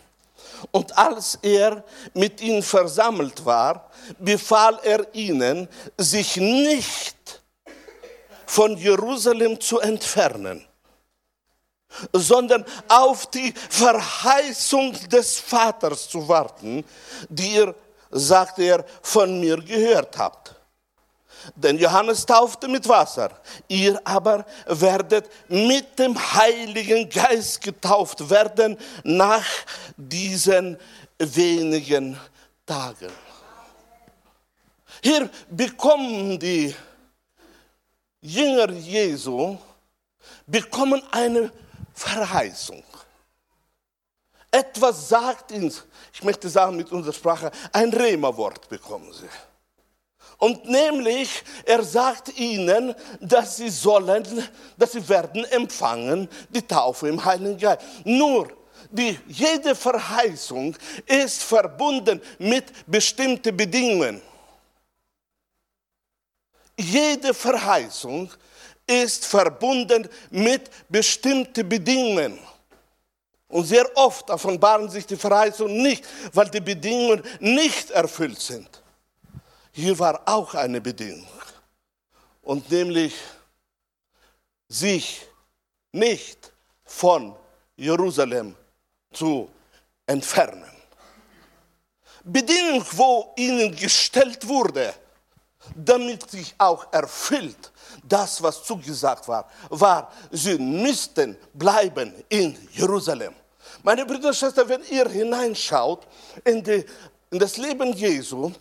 Und 0.72 0.96
als 0.98 1.38
er 1.40 1.84
mit 2.12 2.40
ihnen 2.40 2.60
versammelt 2.60 3.44
war, 3.44 3.88
befahl 4.18 4.80
er 4.82 5.14
ihnen, 5.14 5.68
sich 5.96 6.36
nicht 6.36 7.40
von 8.46 8.76
Jerusalem 8.76 9.60
zu 9.60 9.78
entfernen, 9.78 10.66
sondern 12.12 12.64
auf 12.88 13.26
die 13.30 13.54
Verheißung 13.70 14.92
des 15.08 15.38
Vaters 15.38 16.08
zu 16.08 16.26
warten, 16.26 16.84
die 17.28 17.54
ihr, 17.54 17.74
sagt 18.10 18.58
er, 18.58 18.84
von 19.02 19.38
mir 19.38 19.58
gehört 19.58 20.18
habt. 20.18 20.45
Denn 21.54 21.78
Johannes 21.78 22.26
taufte 22.26 22.68
mit 22.68 22.88
Wasser, 22.88 23.30
ihr 23.68 24.00
aber 24.04 24.44
werdet 24.66 25.30
mit 25.48 25.98
dem 25.98 26.16
Heiligen 26.34 27.08
Geist 27.08 27.60
getauft 27.60 28.28
werden 28.28 28.76
nach 29.04 29.46
diesen 29.96 30.78
wenigen 31.18 32.18
Tagen. 32.64 33.12
Hier 35.02 35.30
bekommen 35.50 36.38
die 36.38 36.74
Jünger 38.20 38.70
Jesu 38.72 39.56
bekommen 40.46 41.02
eine 41.12 41.52
Verheißung. 41.94 42.82
Etwas 44.50 45.08
sagt 45.08 45.52
uns, 45.52 45.84
ich 46.12 46.22
möchte 46.22 46.48
sagen 46.48 46.76
mit 46.76 46.90
unserer 46.90 47.12
Sprache, 47.12 47.50
ein 47.72 47.92
Rema-Wort 47.92 48.68
bekommen 48.68 49.12
sie. 49.12 49.28
Und 50.38 50.68
nämlich, 50.68 51.42
er 51.64 51.82
sagt 51.82 52.38
ihnen, 52.38 52.94
dass 53.20 53.56
sie 53.56 53.70
sollen, 53.70 54.24
dass 54.76 54.92
sie 54.92 55.08
werden 55.08 55.44
empfangen, 55.44 56.28
die 56.50 56.62
Taufe 56.62 57.08
im 57.08 57.24
Heiligen 57.24 57.56
Geist. 57.56 57.80
Nur, 58.04 58.48
die, 58.90 59.18
jede 59.26 59.74
Verheißung 59.74 60.76
ist 61.06 61.42
verbunden 61.42 62.20
mit 62.38 62.64
bestimmten 62.86 63.56
Bedingungen. 63.56 64.20
Jede 66.78 67.32
Verheißung 67.32 68.30
ist 68.86 69.24
verbunden 69.24 70.08
mit 70.30 70.70
bestimmten 70.88 71.66
Bedingungen. 71.66 72.38
Und 73.48 73.64
sehr 73.64 73.88
oft 73.96 74.28
offenbaren 74.30 74.90
sich 74.90 75.06
die 75.06 75.16
Verheißungen 75.16 75.82
nicht, 75.82 76.04
weil 76.32 76.50
die 76.50 76.60
Bedingungen 76.60 77.22
nicht 77.40 77.90
erfüllt 77.90 78.40
sind. 78.40 78.82
Hier 79.76 79.98
war 79.98 80.22
auch 80.24 80.54
eine 80.54 80.80
Bedingung. 80.80 81.28
Und 82.40 82.70
nämlich 82.70 83.12
sich 84.66 85.20
nicht 85.92 86.50
von 86.82 87.36
Jerusalem 87.76 88.56
zu 89.12 89.50
entfernen. 90.06 90.70
Bedingung, 92.24 92.86
wo 92.92 93.34
ihnen 93.36 93.76
gestellt 93.76 94.48
wurde, 94.48 94.94
damit 95.74 96.30
sich 96.30 96.54
auch 96.56 96.90
erfüllt, 96.90 97.70
das, 98.02 98.42
was 98.42 98.64
zugesagt 98.64 99.28
war, 99.28 99.46
war, 99.68 100.10
sie 100.30 100.56
müssten 100.56 101.36
bleiben 101.52 102.14
in 102.30 102.56
Jerusalem. 102.72 103.34
Meine 103.82 104.06
Brüder 104.06 104.28
und 104.28 104.36
Schwestern, 104.36 104.70
wenn 104.70 104.84
ihr 104.84 105.06
hineinschaut 105.06 106.06
in, 106.44 106.64
die, 106.64 106.82
in 107.30 107.38
das 107.38 107.58
Leben 107.58 107.92
Jesu 107.92 108.54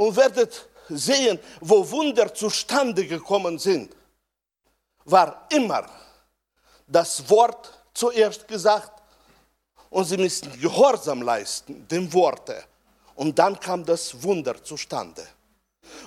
und 0.00 0.16
werdet 0.16 0.66
sehen, 0.88 1.38
wo 1.60 1.88
Wunder 1.90 2.34
zustande 2.34 3.06
gekommen 3.06 3.58
sind, 3.58 3.94
war 5.04 5.46
immer 5.52 5.84
das 6.86 7.28
Wort 7.28 7.70
zuerst 7.92 8.48
gesagt 8.48 9.02
und 9.90 10.06
sie 10.06 10.16
müssen 10.16 10.58
Gehorsam 10.58 11.20
leisten, 11.20 11.86
dem 11.86 12.10
Worte. 12.14 12.64
Und 13.14 13.38
dann 13.38 13.60
kam 13.60 13.84
das 13.84 14.22
Wunder 14.22 14.64
zustande. 14.64 15.26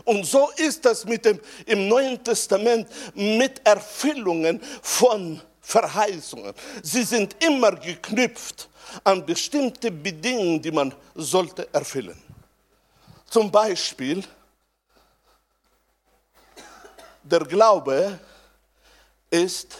Und 0.06 0.26
so 0.26 0.50
ist 0.58 0.84
das 0.84 1.06
mit 1.06 1.26
dem, 1.26 1.40
im 1.68 1.88
Neuen 1.88 2.24
Testament 2.24 2.88
mit 3.14 3.62
Erfüllungen 3.64 4.60
von 4.82 5.40
Verheißungen. 5.62 6.56
Sie 6.82 7.04
sind 7.04 7.36
immer 7.44 7.74
geknüpft 7.74 8.70
an 9.04 9.24
bestimmte 9.24 9.92
Bedingungen, 9.92 10.60
die 10.60 10.72
man 10.72 10.96
sollte 11.14 11.72
erfüllen. 11.72 12.33
Zum 13.34 13.50
Beispiel, 13.50 14.24
der 17.24 17.40
Glaube 17.40 18.20
ist 19.28 19.76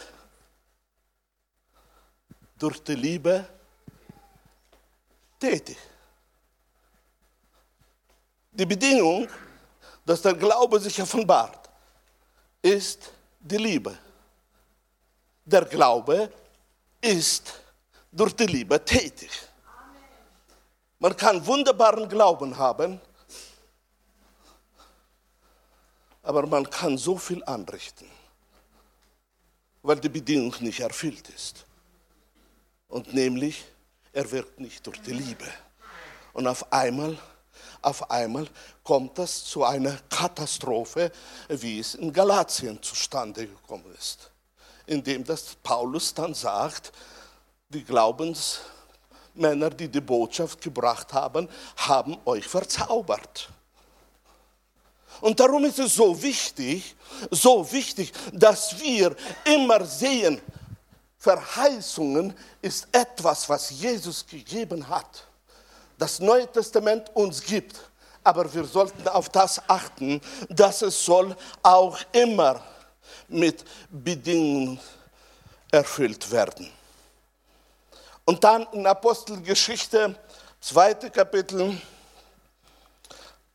durch 2.58 2.82
die 2.82 2.96
Liebe 2.96 3.46
tätig. 5.38 5.78
Die 8.50 8.66
Bedingung, 8.66 9.28
dass 10.04 10.20
der 10.20 10.34
Glaube 10.34 10.80
sich 10.80 11.00
offenbart, 11.00 11.70
ist 12.60 13.12
die 13.38 13.58
Liebe. 13.58 13.96
Der 15.44 15.64
Glaube 15.64 16.28
ist 17.00 17.54
durch 18.10 18.34
die 18.34 18.46
Liebe 18.46 18.84
tätig. 18.84 19.30
Man 20.98 21.16
kann 21.16 21.46
wunderbaren 21.46 22.08
Glauben 22.08 22.58
haben, 22.58 23.00
aber 26.24 26.46
man 26.46 26.68
kann 26.68 26.98
so 26.98 27.16
viel 27.16 27.44
anrichten, 27.44 28.10
weil 29.82 30.00
die 30.00 30.08
Bedingung 30.08 30.54
nicht 30.60 30.80
erfüllt 30.80 31.28
ist. 31.28 31.64
Und 32.88 33.14
nämlich, 33.14 33.64
er 34.12 34.30
wirkt 34.32 34.58
nicht 34.58 34.84
durch 34.86 35.00
die 35.02 35.12
Liebe. 35.12 35.46
Und 36.32 36.48
auf 36.48 36.72
einmal 36.72 37.16
auf 37.84 38.10
einmal 38.10 38.48
kommt 38.82 39.18
es 39.18 39.44
zu 39.44 39.62
einer 39.62 39.98
Katastrophe, 40.08 41.12
wie 41.48 41.78
es 41.78 41.94
in 41.94 42.12
Galatien 42.12 42.82
zustande 42.82 43.46
gekommen 43.46 43.94
ist. 43.98 44.30
Indem 44.86 45.22
das 45.22 45.54
Paulus 45.62 46.14
dann 46.14 46.32
sagt, 46.32 46.92
die 47.68 47.84
Glaubensmänner, 47.84 49.68
die 49.70 49.88
die 49.88 50.00
Botschaft 50.00 50.62
gebracht 50.62 51.12
haben, 51.12 51.46
haben 51.76 52.16
euch 52.24 52.46
verzaubert. 52.46 53.50
Und 55.24 55.40
darum 55.40 55.64
ist 55.64 55.78
es 55.78 55.94
so 55.94 56.20
wichtig, 56.22 56.94
so 57.30 57.70
wichtig, 57.72 58.12
dass 58.32 58.78
wir 58.78 59.16
immer 59.44 59.84
sehen, 59.84 60.40
Verheißungen 61.18 62.34
ist 62.60 62.86
etwas, 62.92 63.48
was 63.48 63.70
Jesus 63.70 64.26
gegeben 64.26 64.86
hat 64.86 65.26
das 65.98 66.20
Neue 66.20 66.50
Testament 66.50 67.10
uns 67.14 67.42
gibt. 67.42 67.76
Aber 68.22 68.52
wir 68.52 68.64
sollten 68.64 69.06
auf 69.08 69.28
das 69.28 69.60
achten, 69.68 70.20
dass 70.48 70.82
es 70.82 71.04
soll 71.04 71.36
auch 71.62 71.98
immer 72.12 72.62
mit 73.28 73.64
Bedingungen 73.90 74.80
erfüllt 75.70 76.30
werden. 76.30 76.70
Und 78.24 78.42
dann 78.42 78.66
in 78.72 78.86
Apostelgeschichte, 78.86 80.14
zweite 80.60 81.10
Kapitel, 81.10 81.78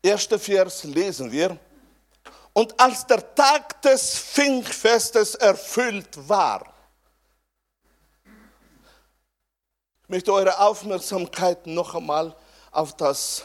erster 0.02 0.38
Vers 0.38 0.84
lesen 0.84 1.30
wir. 1.30 1.58
Und 2.52 2.78
als 2.80 3.06
der 3.06 3.34
Tag 3.34 3.80
des 3.82 4.18
Pfingstfestes 4.18 5.34
erfüllt 5.36 6.28
war, 6.28 6.66
möchte 10.08 10.32
eure 10.32 10.58
Aufmerksamkeit 10.58 11.66
noch 11.66 11.94
einmal 11.94 12.34
auf 12.72 12.96
das, 12.96 13.44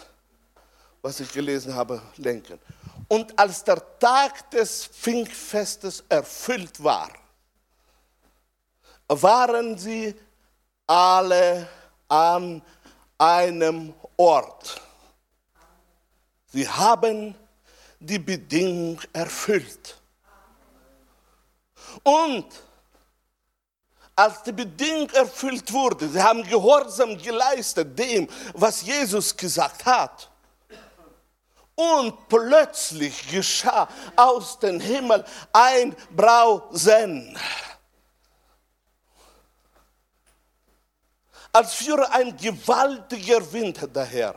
was 1.02 1.20
ich 1.20 1.32
gelesen 1.32 1.76
habe, 1.76 2.02
lenken. 2.18 2.60
Und 3.08 3.38
als 3.38 3.64
der 3.64 4.00
Tag 4.00 4.50
des 4.50 4.86
Pfingstfestes 4.88 6.04
erfüllt 6.10 6.84
war, 6.84 7.10
waren 9.08 9.78
sie 9.78 10.16
alle 10.88 11.68
an 12.08 12.62
einem 13.18 13.94
Ort. 14.18 14.82
Sie 16.56 16.70
haben 16.70 17.36
die 18.00 18.18
Bedingung 18.18 19.02
erfüllt. 19.12 20.00
Und 22.02 22.46
als 24.16 24.42
die 24.42 24.54
Bedingung 24.54 25.10
erfüllt 25.10 25.70
wurde, 25.74 26.08
sie 26.08 26.24
haben 26.24 26.44
Gehorsam 26.44 27.18
geleistet 27.18 28.00
dem, 28.00 28.30
was 28.54 28.84
Jesus 28.84 29.36
gesagt 29.36 29.84
hat. 29.86 30.32
Und 31.76 32.30
plötzlich 32.30 33.28
geschah 33.30 33.90
aus 34.16 34.58
dem 34.58 34.80
Himmel 34.80 35.26
ein 35.52 35.94
Brausen. 36.10 37.38
Als 41.52 41.74
führe 41.74 42.10
ein 42.14 42.38
gewaltiger 42.38 43.52
Wind 43.52 43.90
daher. 43.92 44.36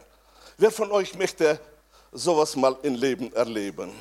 Wer 0.57 0.73
von 0.73 0.91
euch 0.91 1.15
möchte 1.15 1.61
sowas 2.13 2.57
mal 2.57 2.77
im 2.83 2.95
Leben 2.95 3.33
erleben? 3.33 3.93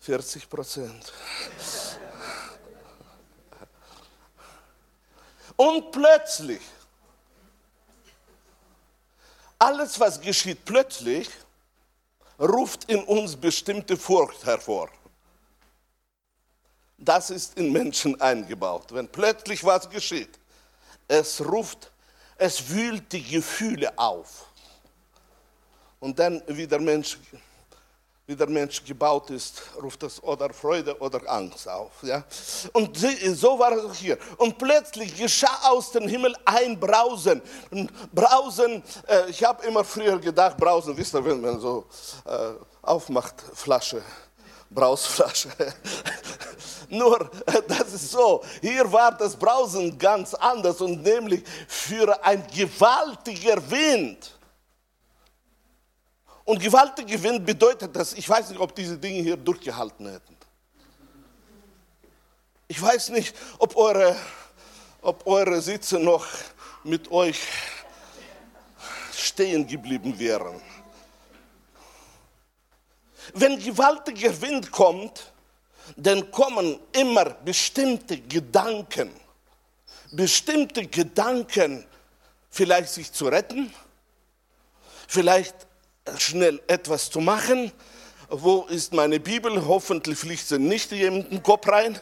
40 0.00 0.50
Prozent. 0.50 1.12
Und 5.56 5.92
plötzlich, 5.92 6.60
alles 9.58 9.98
was 9.98 10.20
geschieht 10.20 10.64
plötzlich, 10.64 11.30
ruft 12.38 12.84
in 12.90 13.02
uns 13.04 13.36
bestimmte 13.36 13.96
Furcht 13.96 14.44
hervor. 14.44 14.90
Das 16.98 17.30
ist 17.30 17.56
in 17.56 17.72
Menschen 17.72 18.20
eingebaut. 18.20 18.92
Wenn 18.92 19.08
plötzlich 19.08 19.64
was 19.64 19.88
geschieht, 19.88 20.38
es 21.08 21.40
ruft, 21.40 21.90
es 22.36 22.68
wühlt 22.68 23.12
die 23.12 23.22
Gefühle 23.22 23.96
auf. 23.98 24.46
Und 26.00 26.18
dann, 26.18 26.42
wie 26.46 26.66
der 26.66 26.80
Mensch 26.80 27.18
wie 28.26 28.34
der 28.34 28.48
Mensch 28.48 28.82
gebaut 28.82 29.28
ist, 29.30 29.62
ruft 29.82 30.02
das 30.02 30.22
oder 30.22 30.48
Freude 30.52 30.98
oder 30.98 31.20
Angst 31.30 31.68
auf. 31.68 31.92
Ja? 32.02 32.24
Und 32.72 32.96
so 32.96 33.58
war 33.58 33.72
es 33.72 33.98
hier. 33.98 34.18
Und 34.38 34.56
plötzlich 34.56 35.14
geschah 35.14 35.58
aus 35.64 35.92
dem 35.92 36.08
Himmel 36.08 36.34
ein 36.44 36.80
Brausen. 36.80 37.42
Und 37.70 37.90
Brausen, 38.14 38.82
äh, 39.06 39.28
ich 39.28 39.44
habe 39.44 39.66
immer 39.66 39.84
früher 39.84 40.18
gedacht, 40.18 40.56
Brausen, 40.56 40.96
wisst 40.96 41.14
ihr, 41.14 41.24
wenn 41.24 41.40
man 41.40 41.60
so 41.60 41.84
äh, 42.24 42.52
aufmacht, 42.80 43.34
Flasche, 43.52 44.02
Brausflasche. 44.74 45.50
Nur, 46.88 47.30
das 47.68 47.92
ist 47.92 48.10
so, 48.10 48.44
hier 48.60 48.90
war 48.90 49.16
das 49.16 49.36
Brausen 49.36 49.96
ganz 49.98 50.34
anders 50.34 50.80
und 50.80 51.02
nämlich 51.02 51.42
für 51.66 52.22
ein 52.24 52.46
gewaltiger 52.54 53.70
Wind. 53.70 54.32
Und 56.44 56.60
gewaltiger 56.60 57.22
Wind 57.22 57.46
bedeutet 57.46 57.96
das, 57.96 58.12
ich 58.12 58.28
weiß 58.28 58.50
nicht, 58.50 58.60
ob 58.60 58.74
diese 58.74 58.98
Dinge 58.98 59.22
hier 59.22 59.36
durchgehalten 59.36 60.10
hätten. 60.10 60.36
Ich 62.68 62.80
weiß 62.80 63.10
nicht, 63.10 63.34
ob 63.58 63.76
eure, 63.76 64.16
ob 65.00 65.26
eure 65.26 65.60
Sitze 65.60 65.98
noch 65.98 66.26
mit 66.82 67.10
euch 67.10 67.40
stehen 69.12 69.66
geblieben 69.66 70.18
wären. 70.18 70.60
Wenn 73.32 73.58
gewaltiger 73.58 74.40
Wind 74.42 74.70
kommt, 74.70 75.32
dann 75.96 76.30
kommen 76.30 76.78
immer 76.92 77.30
bestimmte 77.30 78.18
Gedanken, 78.18 79.10
bestimmte 80.12 80.86
Gedanken, 80.86 81.84
vielleicht 82.50 82.90
sich 82.90 83.12
zu 83.12 83.26
retten, 83.26 83.72
vielleicht 85.08 85.54
schnell 86.18 86.60
etwas 86.66 87.10
zu 87.10 87.20
machen. 87.20 87.72
Wo 88.28 88.62
ist 88.62 88.92
meine 88.92 89.20
Bibel? 89.20 89.66
Hoffentlich 89.66 90.18
fliegt 90.18 90.46
sie 90.46 90.58
nicht 90.58 90.92
in 90.92 91.28
den 91.28 91.42
Kopf 91.42 91.68
rein. 91.68 91.98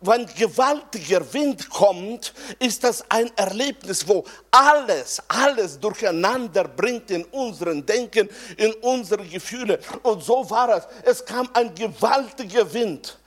Wenn 0.00 0.26
gewaltiger 0.26 1.32
Wind 1.32 1.68
kommt, 1.70 2.34
ist 2.58 2.84
das 2.84 3.04
ein 3.10 3.30
Erlebnis, 3.36 4.06
wo 4.06 4.24
alles, 4.50 5.22
alles 5.28 5.78
durcheinander 5.78 6.64
bringt 6.64 7.10
in 7.10 7.24
unseren 7.26 7.84
Denken, 7.84 8.28
in 8.56 8.72
unsere 8.74 9.24
Gefühle. 9.24 9.78
Und 10.02 10.22
so 10.22 10.48
war 10.50 10.76
es. 10.76 10.86
Es 11.04 11.24
kam 11.24 11.48
ein 11.54 11.74
gewaltiger 11.74 12.70
Wind 12.72 13.18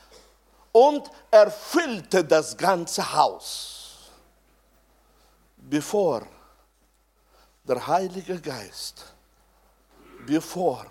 und 0.71 1.10
erfüllte 1.31 2.23
das 2.23 2.55
ganze 2.55 3.13
Haus, 3.13 4.12
bevor 5.58 6.27
der 7.63 7.88
Heilige 7.88 8.39
Geist, 8.39 9.05
bevor 10.25 10.86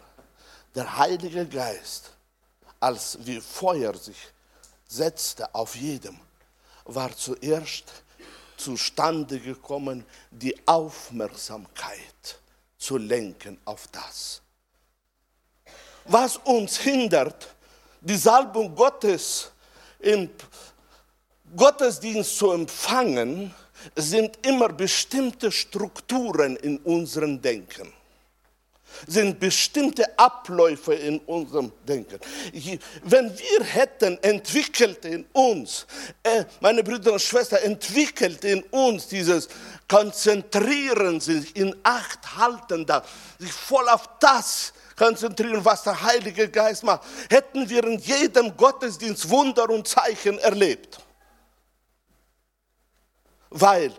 der 0.75 0.97
Heilige 0.99 1.47
Geist 1.47 2.11
als 2.81 3.19
wie 3.21 3.41
Feuer 3.41 3.95
sich 3.95 4.34
setzte 4.95 5.55
auf 5.55 5.75
jedem, 5.75 6.19
war 6.85 7.15
zuerst 7.17 7.85
zustande 8.57 9.41
gekommen, 9.41 10.05
die 10.31 10.55
Aufmerksamkeit 10.67 12.39
zu 12.79 12.97
lenken 12.99 13.59
auf 13.65 13.89
das. 13.89 14.41
Was 16.05 16.37
uns 16.37 16.79
hindert, 16.79 17.55
die 18.01 18.17
Salbung 18.17 18.75
Gottes 18.75 19.51
im 19.99 20.31
Gottesdienst 21.57 22.37
zu 22.37 22.51
empfangen, 22.53 23.55
sind 23.97 24.47
immer 24.47 24.69
bestimmte 24.69 25.51
Strukturen 25.51 26.57
in 26.57 26.79
unserem 26.79 27.41
Denken 27.41 27.93
sind 29.07 29.39
bestimmte 29.41 30.19
Abläufe 30.19 30.95
in 30.95 31.19
unserem 31.21 31.73
Denken. 31.87 32.19
Wenn 33.03 33.37
wir 33.37 33.65
hätten 33.65 34.19
entwickelt 34.23 35.05
in 35.05 35.27
uns, 35.33 35.87
äh, 36.23 36.45
meine 36.61 36.83
Brüder 36.83 37.13
und 37.13 37.23
Schwestern, 37.23 37.63
entwickelt 37.63 38.45
in 38.45 38.63
uns 38.65 39.09
dieses 39.09 39.49
Konzentrieren, 39.89 41.21
sich 41.21 41.55
in 41.57 41.75
Acht 41.83 42.37
halten, 42.37 42.87
sich 43.39 43.53
voll 43.53 43.89
auf 43.89 44.09
das 44.21 44.73
konzentrieren, 44.97 45.65
was 45.65 45.83
der 45.83 46.01
Heilige 46.03 46.49
Geist 46.49 46.85
macht, 46.85 47.03
hätten 47.31 47.69
wir 47.69 47.85
in 47.85 47.99
jedem 47.99 48.57
Gottesdienst 48.57 49.29
Wunder 49.29 49.69
und 49.69 49.87
Zeichen 49.87 50.39
erlebt. 50.39 50.99
Weil, 53.51 53.93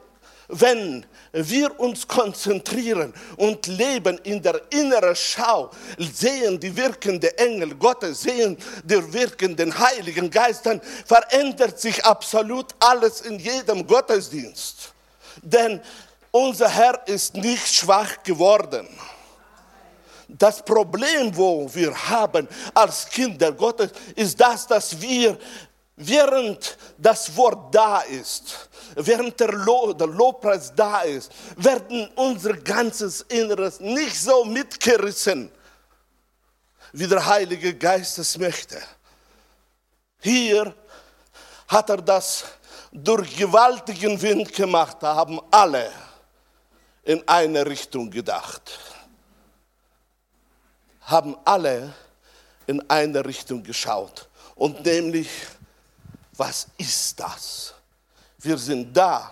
wenn 0.48 1.06
wir 1.32 1.80
uns 1.80 2.08
konzentrieren 2.08 3.14
und 3.38 3.66
leben 3.68 4.18
in 4.20 4.42
der 4.42 4.62
inneren 4.72 5.16
Schau, 5.16 5.72
sehen 5.98 6.60
die 6.60 6.76
wirkenden 6.76 7.32
Engel 7.38 7.76
Gottes, 7.76 8.22
sehen 8.22 8.58
die 8.84 9.14
wirkenden 9.14 9.78
Heiligen 9.78 10.30
Geist, 10.30 10.70
verändert 11.06 11.80
sich 11.80 12.04
absolut 12.06 12.68
alles 12.80 13.22
in 13.22 13.40
jedem 13.40 13.86
Gottesdienst. 13.86 14.94
Denn 15.42 15.82
unser 16.32 16.70
Herr 16.70 17.08
ist 17.08 17.36
nicht 17.36 17.68
schwach 17.68 18.22
geworden. 18.24 18.88
Das 20.28 20.64
Problem, 20.64 21.36
wo 21.36 21.70
wir 21.74 21.94
haben 22.10 22.48
als 22.74 23.08
Kinder 23.10 23.52
Gottes, 23.52 23.92
ist 24.16 24.40
das, 24.40 24.66
dass 24.68 25.00
wir 25.00 25.38
während 25.96 26.78
das 26.98 27.36
Wort 27.36 27.74
da 27.74 28.02
ist, 28.02 28.70
während 28.96 29.40
der, 29.40 29.52
Lo 29.52 29.94
der 29.94 30.08
Lobpreis 30.08 30.74
da 30.76 31.02
ist, 31.02 31.32
werden 31.56 32.10
unser 32.16 32.54
ganzes 32.54 33.22
Inneres 33.22 33.80
nicht 33.80 34.20
so 34.20 34.44
mitgerissen, 34.46 35.52
wie 36.92 37.08
der 37.08 37.26
Heilige 37.26 37.76
Geist 37.76 38.18
es 38.20 38.38
möchte. 38.38 38.82
Hier 40.22 40.74
hat 41.68 41.90
er 41.90 41.98
das 41.98 42.46
durch 42.92 43.36
gewaltigen 43.36 44.22
Wind 44.22 44.54
gemacht, 44.54 44.98
da 45.02 45.16
haben 45.16 45.40
alle 45.52 45.92
in 47.04 47.26
eine 47.28 47.66
Richtung 47.66 48.10
gedacht, 48.10 48.80
haben 51.02 51.36
alle 51.44 51.94
in 52.68 52.90
eine 52.90 53.24
Richtung 53.24 53.62
geschaut 53.62 54.28
und 54.56 54.86
nämlich 54.86 55.30
was 56.38 56.68
ist 56.78 57.20
das? 57.20 57.74
Wir 58.40 58.58
sind 58.58 58.96
da, 58.96 59.32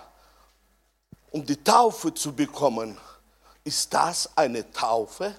um 1.30 1.44
die 1.44 1.62
Taufe 1.62 2.12
zu 2.14 2.32
bekommen. 2.32 2.98
Ist 3.62 3.92
das 3.92 4.28
eine 4.36 4.70
Taufe? 4.70 5.34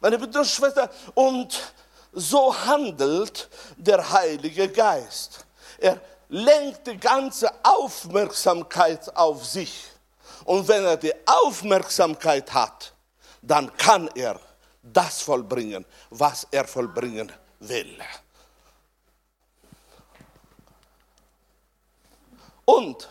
Meine 0.00 0.18
Brüder 0.18 0.40
und 0.40 0.46
Schwestern, 0.46 0.88
und 1.14 1.72
so 2.12 2.54
handelt 2.54 3.48
der 3.76 4.10
Heilige 4.10 4.68
Geist. 4.68 5.44
Er 5.78 6.00
lenkt 6.28 6.86
die 6.86 6.96
ganze 6.96 7.50
Aufmerksamkeit 7.64 9.14
auf 9.16 9.44
sich. 9.44 9.84
Und 10.44 10.66
wenn 10.68 10.84
er 10.84 10.96
die 10.96 11.12
Aufmerksamkeit 11.26 12.52
hat, 12.52 12.92
dann 13.42 13.74
kann 13.76 14.08
er 14.14 14.38
das 14.82 15.20
vollbringen, 15.20 15.84
was 16.10 16.46
er 16.50 16.66
vollbringen 16.66 17.32
will. 17.60 17.98
Und 22.68 23.08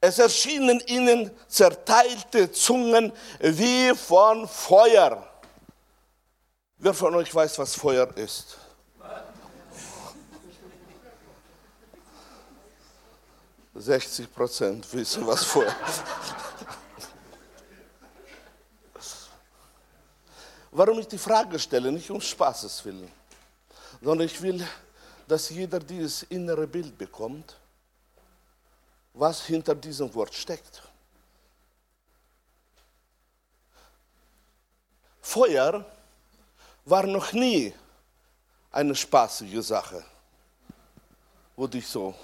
es 0.00 0.18
erschienen 0.18 0.80
ihnen 0.86 1.30
zerteilte 1.46 2.50
Zungen 2.50 3.12
wie 3.38 3.94
von 3.94 4.48
Feuer. 4.48 5.28
Wer 6.78 6.94
von 6.94 7.14
euch 7.16 7.34
weiß, 7.34 7.58
was 7.58 7.74
Feuer 7.74 8.08
ist? 8.16 8.56
Sechzig 13.74 14.34
Prozent 14.34 14.90
wissen, 14.94 15.26
was 15.26 15.44
Feuer 15.44 15.76
ist. 18.98 19.28
Warum 20.70 20.98
ich 21.00 21.08
die 21.08 21.18
Frage 21.18 21.58
stelle, 21.58 21.92
nicht 21.92 22.10
um 22.10 22.22
Spaßes 22.22 22.82
willen, 22.86 23.12
sondern 24.00 24.26
ich 24.26 24.40
will, 24.40 24.66
dass 25.28 25.50
jeder 25.50 25.78
dieses 25.78 26.22
innere 26.22 26.66
Bild 26.66 26.96
bekommt 26.96 27.54
was 29.16 29.46
hinter 29.46 29.74
diesem 29.74 30.12
Wort 30.14 30.34
steckt. 30.34 30.82
Feuer 35.22 35.84
war 36.84 37.06
noch 37.06 37.32
nie 37.32 37.74
eine 38.70 38.94
spaßige 38.94 39.62
Sache, 39.62 40.04
wo 41.56 41.66
dich 41.66 41.88
so 41.88 42.14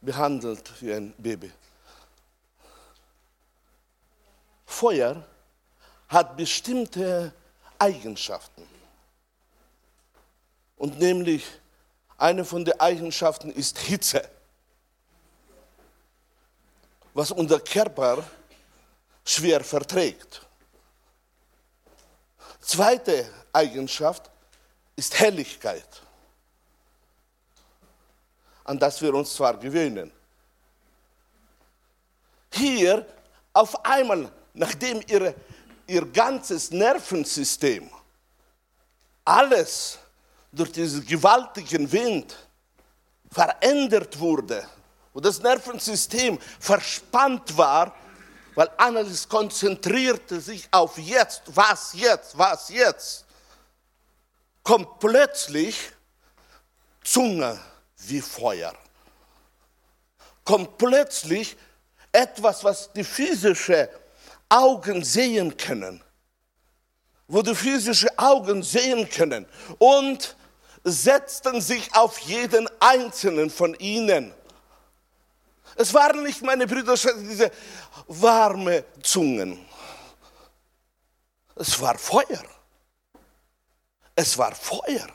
behandelt 0.00 0.72
wie 0.80 0.94
ein 0.94 1.12
Baby. 1.18 1.52
Feuer 4.64 5.22
hat 6.08 6.36
bestimmte 6.38 7.34
Eigenschaften. 7.78 8.66
Und 10.78 10.98
nämlich 10.98 11.44
eine 12.20 12.44
von 12.44 12.64
den 12.64 12.78
Eigenschaften 12.78 13.50
ist 13.50 13.78
Hitze, 13.78 14.28
was 17.14 17.30
unser 17.30 17.60
Körper 17.60 18.22
schwer 19.24 19.64
verträgt. 19.64 20.46
Zweite 22.60 23.28
Eigenschaft 23.52 24.30
ist 24.96 25.18
Helligkeit, 25.18 26.02
an 28.64 28.78
das 28.78 29.00
wir 29.00 29.14
uns 29.14 29.34
zwar 29.34 29.56
gewöhnen. 29.56 30.12
Hier 32.52 33.06
auf 33.54 33.82
einmal, 33.84 34.30
nachdem 34.52 35.00
ihr, 35.08 35.34
ihr 35.86 36.04
ganzes 36.06 36.70
Nervensystem 36.70 37.90
alles 39.24 39.99
durch 40.52 40.72
diesen 40.72 41.04
gewaltigen 41.06 41.90
Wind 41.90 42.36
verändert 43.30 44.18
wurde, 44.18 44.66
wo 45.12 45.20
das 45.20 45.40
Nervensystem 45.40 46.38
verspannt 46.58 47.56
war, 47.56 47.94
weil 48.54 48.68
alles 48.76 49.28
konzentrierte 49.28 50.40
sich 50.40 50.68
auf 50.70 50.98
jetzt, 50.98 51.42
was 51.46 51.92
jetzt, 51.94 52.36
was 52.36 52.68
jetzt, 52.68 53.24
kommt 54.62 54.98
plötzlich 54.98 55.92
Zunge 57.02 57.58
wie 57.98 58.20
Feuer. 58.20 58.74
Kommt 60.44 60.78
plötzlich 60.78 61.56
etwas, 62.12 62.64
was 62.64 62.92
die 62.92 63.04
physischen 63.04 63.88
Augen 64.48 65.04
sehen 65.04 65.56
können, 65.56 66.02
wo 67.28 67.40
die 67.42 67.54
physischen 67.54 68.10
Augen 68.18 68.62
sehen 68.62 69.08
können 69.08 69.46
und 69.78 70.36
setzten 70.84 71.60
sich 71.60 71.94
auf 71.94 72.18
jeden 72.20 72.68
einzelnen 72.80 73.50
von 73.50 73.74
ihnen. 73.74 74.34
Es 75.76 75.92
waren 75.94 76.22
nicht 76.22 76.42
meine 76.42 76.66
Brüder, 76.66 76.94
diese 76.94 77.50
warme 78.06 78.84
Zungen. 79.02 79.64
Es 81.54 81.80
war 81.80 81.96
Feuer. 81.98 82.42
Es 84.14 84.36
war 84.36 84.54
Feuer. 84.54 85.08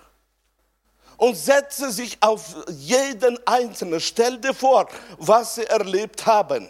und 1.17 1.35
setze 1.35 1.91
sich 1.91 2.21
auf 2.21 2.55
jeden 2.69 3.39
Einzelnen. 3.47 3.99
Stell 3.99 4.37
dir 4.37 4.53
vor, 4.53 4.87
was 5.17 5.55
sie 5.55 5.65
erlebt 5.65 6.25
haben. 6.25 6.69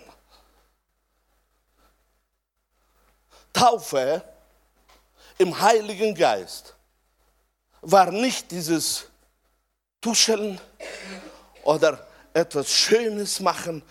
Taufe 3.53 4.23
im 5.37 5.59
Heiligen 5.59 6.13
Geist 6.13 6.74
war 7.85 8.11
nicht 8.11 8.49
dieses 8.49 9.05
Tuscheln 10.01 10.59
oder 11.63 12.05
etwas 12.33 12.71
Schönes 12.71 13.39
machen, 13.39 13.83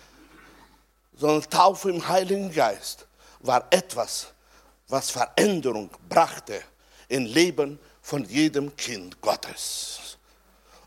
sondern 1.15 1.49
Taufe 1.49 1.89
im 1.89 2.05
Heiligen 2.05 2.53
Geist 2.53 3.07
war 3.39 3.65
etwas, 3.69 4.27
was 4.89 5.11
Veränderung 5.11 5.89
brachte 6.09 6.61
im 7.07 7.25
Leben 7.25 7.79
von 8.01 8.25
jedem 8.25 8.75
Kind 8.75 9.19
Gottes. 9.21 10.17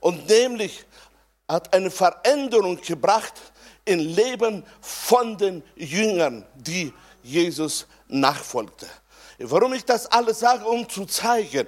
Und 0.00 0.28
nämlich 0.28 0.84
hat 1.48 1.72
eine 1.72 1.90
Veränderung 1.90 2.78
gebracht 2.80 3.34
im 3.86 4.00
Leben 4.00 4.64
von 4.82 5.36
den 5.38 5.62
Jüngern, 5.76 6.44
die 6.54 6.92
Jesus 7.22 7.86
nachfolgte. 8.06 8.86
Warum 9.38 9.72
ich 9.72 9.84
das 9.84 10.06
alles 10.06 10.40
sage, 10.40 10.66
um 10.66 10.86
zu 10.86 11.06
zeigen, 11.06 11.66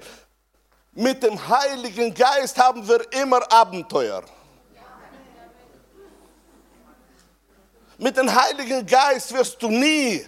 mit 0.93 1.22
dem 1.22 1.49
Heiligen 1.49 2.12
Geist 2.12 2.59
haben 2.59 2.86
wir 2.86 3.12
immer 3.12 3.51
Abenteuer. 3.51 4.24
Mit 7.99 8.16
dem 8.16 8.34
Heiligen 8.34 8.86
Geist 8.86 9.32
wirst 9.32 9.62
du 9.62 9.68
nie 9.68 10.26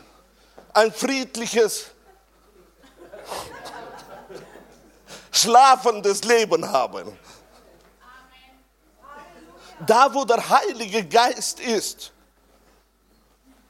ein 0.75 0.93
friedliches, 0.93 1.87
schlafendes 5.31 6.23
Leben 6.25 6.71
haben. 6.71 7.17
Da, 9.87 10.13
wo 10.15 10.25
der 10.25 10.49
Heilige 10.49 11.05
Geist 11.05 11.61
ist, 11.61 12.13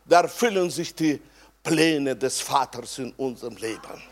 da 0.04 0.22
erfüllen 0.22 0.68
sich 0.68 0.94
die 0.94 1.22
Pläne 1.62 2.16
des 2.16 2.40
Vaters 2.40 2.98
in 2.98 3.12
unserem 3.12 3.56
Leben. 3.56 4.11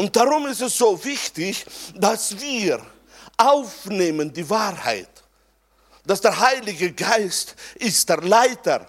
Und 0.00 0.16
darum 0.16 0.46
ist 0.46 0.62
es 0.62 0.78
so 0.78 1.04
wichtig, 1.04 1.66
dass 1.94 2.40
wir 2.40 2.80
aufnehmen 3.36 4.32
die 4.32 4.48
Wahrheit, 4.48 5.10
dass 6.06 6.22
der 6.22 6.40
Heilige 6.40 6.90
Geist 6.94 7.54
ist 7.74 8.08
der 8.08 8.22
Leiter 8.22 8.86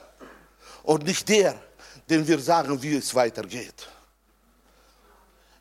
und 0.84 1.04
nicht 1.04 1.28
der, 1.28 1.62
dem 2.10 2.26
wir 2.26 2.40
sagen, 2.40 2.82
wie 2.82 2.96
es 2.96 3.14
weitergeht. 3.14 3.90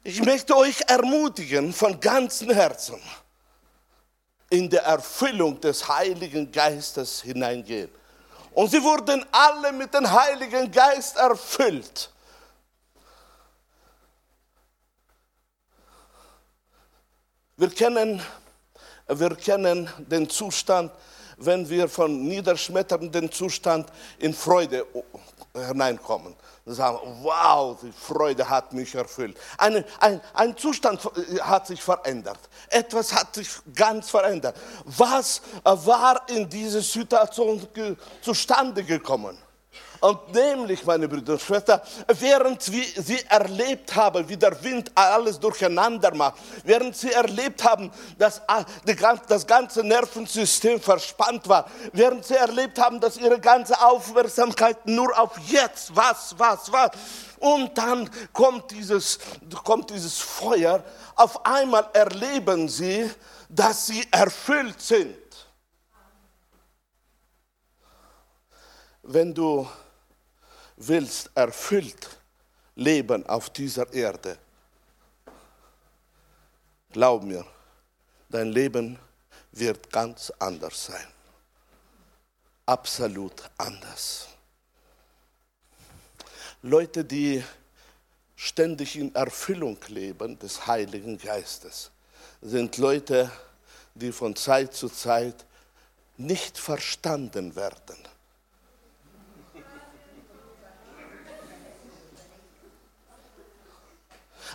Ich 0.04 0.22
möchte 0.24 0.56
euch 0.56 0.82
ermutigen 0.86 1.72
von 1.72 1.98
ganzem 1.98 2.50
Herzen, 2.50 3.00
in 4.50 4.70
der 4.70 4.84
Erfüllung 4.84 5.60
des 5.60 5.88
Heiligen 5.88 6.52
Geistes 6.52 7.22
hineingehen. 7.22 7.90
Und 8.52 8.70
sie 8.70 8.80
wurden 8.80 9.26
alle 9.32 9.72
mit 9.72 9.92
dem 9.92 10.08
Heiligen 10.08 10.70
Geist 10.70 11.16
erfüllt. 11.16 12.08
Wir 17.60 17.68
kennen, 17.68 18.22
wir 19.06 19.36
kennen 19.36 19.90
den 19.98 20.30
Zustand, 20.30 20.90
wenn 21.36 21.68
wir 21.68 21.90
von 21.90 22.26
niederschmetternden 22.26 23.30
Zustand 23.30 23.86
in 24.18 24.32
Freude 24.32 24.86
hineinkommen. 25.52 26.34
Und 26.64 26.74
sagen, 26.74 26.98
wow, 27.20 27.78
die 27.82 27.92
Freude 27.92 28.48
hat 28.48 28.72
mich 28.72 28.94
erfüllt. 28.94 29.36
Eine, 29.58 29.84
ein, 29.98 30.22
ein 30.32 30.56
Zustand 30.56 31.02
hat 31.42 31.66
sich 31.66 31.82
verändert. 31.82 32.38
Etwas 32.70 33.12
hat 33.12 33.34
sich 33.34 33.50
ganz 33.74 34.08
verändert. 34.08 34.56
Was 34.84 35.42
war 35.62 36.26
in 36.30 36.48
dieser 36.48 36.80
Situation 36.80 37.68
zustande 38.22 38.82
gekommen? 38.82 39.36
Und 40.00 40.32
nämlich, 40.32 40.84
meine 40.86 41.06
Brüder 41.06 41.34
und 41.34 41.42
Schwestern, 41.42 41.80
während 42.18 42.62
sie 42.62 43.18
erlebt 43.28 43.94
haben, 43.94 44.26
wie 44.28 44.36
der 44.36 44.62
Wind 44.64 44.90
alles 44.94 45.38
durcheinander 45.38 46.14
macht, 46.14 46.36
während 46.64 46.96
sie 46.96 47.12
erlebt 47.12 47.62
haben, 47.62 47.90
dass 48.16 48.40
das 49.28 49.46
ganze 49.46 49.84
Nervensystem 49.84 50.80
verspannt 50.80 51.46
war, 51.48 51.68
während 51.92 52.24
sie 52.24 52.34
erlebt 52.34 52.78
haben, 52.78 52.98
dass 52.98 53.18
ihre 53.18 53.38
ganze 53.38 53.78
Aufmerksamkeit 53.78 54.86
nur 54.86 55.18
auf 55.18 55.38
jetzt, 55.46 55.94
was, 55.94 56.34
was, 56.38 56.72
was, 56.72 56.90
und 57.38 57.76
dann 57.76 58.08
kommt 58.32 58.70
dieses, 58.70 59.18
kommt 59.64 59.90
dieses 59.90 60.18
Feuer, 60.18 60.82
auf 61.14 61.44
einmal 61.44 61.88
erleben 61.92 62.68
sie, 62.68 63.10
dass 63.50 63.86
sie 63.86 64.06
erfüllt 64.10 64.80
sind. 64.80 65.16
Wenn 69.02 69.34
du 69.34 69.66
willst 70.82 71.30
erfüllt 71.34 72.08
leben 72.74 73.26
auf 73.26 73.50
dieser 73.50 73.92
Erde, 73.92 74.38
glaub 76.90 77.22
mir, 77.22 77.44
dein 78.30 78.48
Leben 78.48 78.98
wird 79.52 79.90
ganz 79.92 80.32
anders 80.38 80.86
sein. 80.86 81.06
Absolut 82.64 83.42
anders. 83.58 84.28
Leute, 86.62 87.04
die 87.04 87.44
ständig 88.36 88.96
in 88.96 89.14
Erfüllung 89.14 89.76
leben 89.88 90.38
des 90.38 90.66
Heiligen 90.66 91.18
Geistes, 91.18 91.90
sind 92.40 92.78
Leute, 92.78 93.30
die 93.94 94.12
von 94.12 94.34
Zeit 94.34 94.72
zu 94.72 94.88
Zeit 94.88 95.44
nicht 96.16 96.56
verstanden 96.56 97.54
werden 97.54 97.98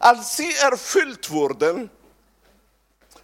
Als 0.06 0.38
sie 0.38 0.53
erfüllt 0.58 1.32
wurden, 1.32 1.89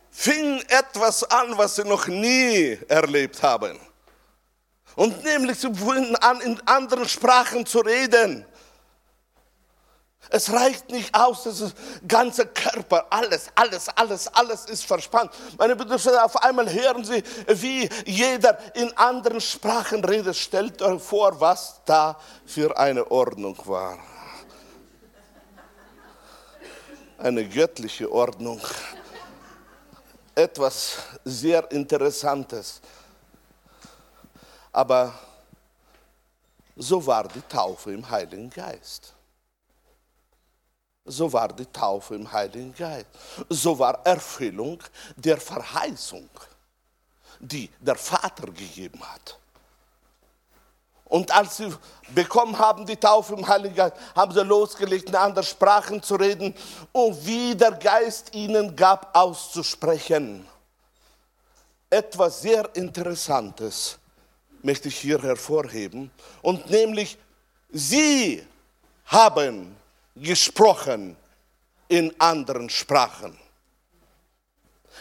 fing 0.09 0.63
etwas 0.67 1.23
an, 1.25 1.55
was 1.55 1.75
sie 1.75 1.83
noch 1.83 2.07
nie 2.07 2.75
erlebt 2.87 3.43
haben. 3.43 3.79
Und 4.95 5.23
nämlich, 5.23 5.59
sie 5.59 5.71
fingen 5.75 6.15
an, 6.15 6.41
in 6.41 6.59
anderen 6.67 7.07
Sprachen 7.07 7.67
zu 7.67 7.81
reden. 7.81 8.47
Es 10.31 10.51
reicht 10.51 10.89
nicht 10.89 11.13
aus, 11.13 11.43
dass 11.43 11.59
das 11.59 11.73
ganze 12.07 12.47
Körper, 12.47 13.05
alles, 13.11 13.49
alles, 13.53 13.87
alles, 13.89 14.27
alles 14.29 14.65
ist 14.65 14.83
verspannt. 14.83 15.31
Meine 15.59 15.75
Brüder, 15.75 16.25
auf 16.25 16.41
einmal 16.41 16.67
hören 16.67 17.03
Sie, 17.03 17.21
wie 17.47 17.87
jeder 18.07 18.57
in 18.73 18.91
anderen 18.97 19.39
Sprachen 19.39 20.03
redet. 20.03 20.35
Stellt 20.35 20.81
euch 20.81 20.99
vor, 21.03 21.39
was 21.39 21.79
da 21.85 22.19
für 22.47 22.75
eine 22.75 23.11
Ordnung 23.11 23.55
war 23.67 23.99
eine 27.21 27.47
göttliche 27.47 28.11
Ordnung. 28.11 28.59
Etwas 30.33 30.97
sehr 31.23 31.69
Interessantes. 31.71 32.81
Aber 34.71 35.13
so 36.75 37.05
war 37.05 37.27
die 37.27 37.41
Taufe 37.41 37.91
im 37.91 38.09
Heiligen 38.09 38.49
Geist. 38.49 39.13
So 41.05 41.31
war 41.31 41.49
die 41.49 41.65
Taufe 41.65 42.15
im 42.15 42.31
Heiligen 42.31 42.73
Geist. 42.73 43.07
So 43.49 43.77
war 43.77 44.05
Erfüllung 44.05 44.81
der 45.15 45.37
Verheißung, 45.37 46.29
die 47.39 47.69
der 47.79 47.95
Vater 47.95 48.47
gegeben 48.47 49.01
hat. 49.03 49.40
Und 51.11 51.29
als 51.29 51.57
sie 51.57 51.69
bekommen 52.15 52.57
haben 52.57 52.85
die 52.85 52.95
Taufe 52.95 53.33
im 53.33 53.45
Heiligen 53.45 53.75
Geist, 53.75 53.97
haben 54.15 54.31
sie 54.31 54.45
losgelegt, 54.45 55.09
in 55.09 55.15
anderen 55.15 55.45
Sprachen 55.45 56.01
zu 56.01 56.15
reden 56.15 56.55
und 56.93 57.25
wie 57.25 57.53
der 57.53 57.73
Geist 57.73 58.33
ihnen 58.33 58.73
gab, 58.77 59.13
auszusprechen. 59.13 60.47
Etwas 61.89 62.41
sehr 62.41 62.73
Interessantes 62.77 63.99
möchte 64.61 64.87
ich 64.87 64.99
hier 64.99 65.21
hervorheben. 65.21 66.09
Und 66.41 66.69
nämlich, 66.69 67.17
sie 67.69 68.47
haben 69.07 69.75
gesprochen 70.15 71.17
in 71.89 72.15
anderen 72.21 72.69
Sprachen. 72.69 73.37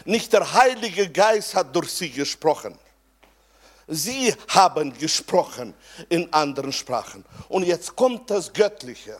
Nicht 0.03 0.33
der 0.33 0.53
Heilige 0.53 1.09
Geist 1.09 1.55
hat 1.55 1.73
durch 1.73 1.93
sie 1.93 2.09
gesprochen 2.09 2.77
Sie 3.93 4.33
haben 4.47 4.97
gesprochen 4.97 5.73
in 6.07 6.31
anderen 6.31 6.71
Sprachen. 6.71 7.25
Und 7.49 7.63
jetzt 7.63 7.93
kommt 7.93 8.29
das 8.29 8.53
Göttliche. 8.53 9.19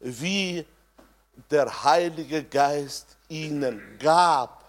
Wie 0.00 0.64
der 1.50 1.84
Heilige 1.84 2.42
Geist 2.42 3.18
ihnen 3.28 3.98
gab, 3.98 4.64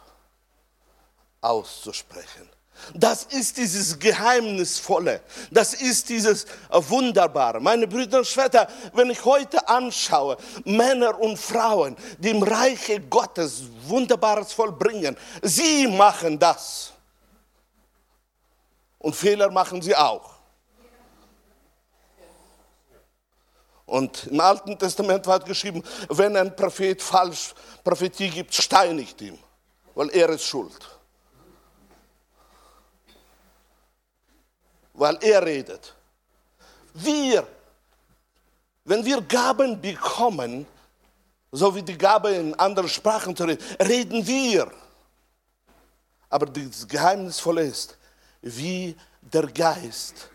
auszusprechen. 1.39 2.49
Das 2.93 3.23
ist 3.23 3.57
dieses 3.57 3.97
Geheimnisvolle. 3.97 5.21
Das 5.51 5.73
ist 5.73 6.09
dieses 6.09 6.45
Wunderbare. 6.69 7.59
Meine 7.59 7.88
Brüder 7.88 8.19
und 8.19 8.28
Schwestern, 8.28 8.67
wenn 8.93 9.09
ich 9.09 9.23
heute 9.25 9.67
anschaue, 9.67 10.38
Männer 10.65 11.19
und 11.19 11.38
Frauen, 11.38 11.95
die 12.17 12.30
im 12.30 12.43
Reiche 12.43 12.99
Gottes 13.01 13.63
Wunderbares 13.86 14.53
vollbringen, 14.53 15.17
sie 15.41 15.88
machen 15.88 16.39
das. 16.39 16.93
Und 18.99 19.15
Fehler 19.15 19.49
machen 19.51 19.82
sie 19.82 19.95
auch. 19.95 20.38
Und 23.86 24.28
im 24.28 24.39
Alten 24.41 24.78
Testament 24.78 25.25
wird 25.25 25.45
geschrieben, 25.45 25.82
wenn 26.09 26.36
ein 26.36 26.53
Prophet 26.53 27.01
falsch 27.01 27.53
Prophetie 27.84 28.30
gibt, 28.30 28.53
steinigt 28.53 29.21
ihn, 29.21 29.39
weil 29.95 30.09
er 30.09 30.30
ist 30.30 30.43
schuld. 30.43 30.96
Weil 34.97 35.17
er 35.21 35.45
redet. 35.45 35.93
Wir, 36.93 37.47
wenn 38.83 39.05
wir 39.05 39.21
Gaben 39.21 39.79
bekommen, 39.79 40.65
so 41.51 41.73
wie 41.75 41.83
die 41.83 41.97
Gabe 41.97 42.31
in 42.31 42.53
anderen 42.55 42.89
Sprachen 42.89 43.35
zu 43.35 43.45
reden, 43.45 43.63
reden 43.79 44.27
wir. 44.27 44.71
Aber 46.29 46.47
das 46.47 46.87
Geheimnisvolle 46.87 47.63
ist, 47.63 47.95
wie 48.41 48.97
der 49.21 49.47
Geist 49.47 50.29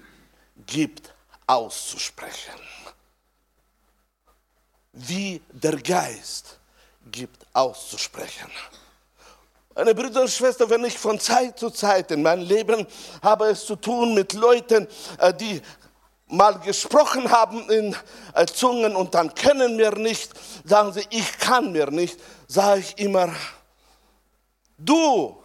gibt 0.64 1.12
auszusprechen. 1.46 2.60
Wie 4.92 5.42
der 5.50 5.76
Geist 5.76 6.58
gibt 7.10 7.44
auszusprechen. 7.52 8.50
Meine 9.74 9.94
Brüder 9.94 10.20
und 10.22 10.30
Schwestern, 10.30 10.68
wenn 10.68 10.84
ich 10.84 10.98
von 10.98 11.18
Zeit 11.18 11.58
zu 11.58 11.70
Zeit 11.70 12.10
in 12.10 12.22
meinem 12.22 12.46
Leben 12.46 12.86
habe 13.22 13.46
es 13.46 13.64
zu 13.64 13.76
tun 13.76 14.12
mit 14.12 14.34
Leuten, 14.34 14.86
äh, 15.18 15.32
die 15.32 15.62
mal 16.26 16.58
gesprochen 16.58 17.30
haben 17.30 17.70
in 17.70 17.96
äh, 18.34 18.44
Zungen 18.44 18.94
und 18.94 19.14
dann 19.14 19.34
können 19.34 19.76
mir 19.76 19.92
nicht, 19.92 20.32
sagen 20.64 20.92
sie, 20.92 21.06
ich 21.08 21.38
kann 21.38 21.72
mir 21.72 21.90
nicht, 21.90 22.20
sage 22.48 22.80
ich 22.80 22.98
immer, 22.98 23.34
du 24.76 25.42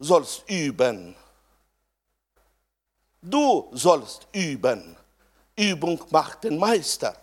sollst 0.00 0.42
üben. 0.48 1.14
Du 3.20 3.70
sollst 3.72 4.26
üben. 4.32 4.96
Übung 5.54 6.00
macht 6.10 6.42
den 6.42 6.58
Meister. 6.58 7.14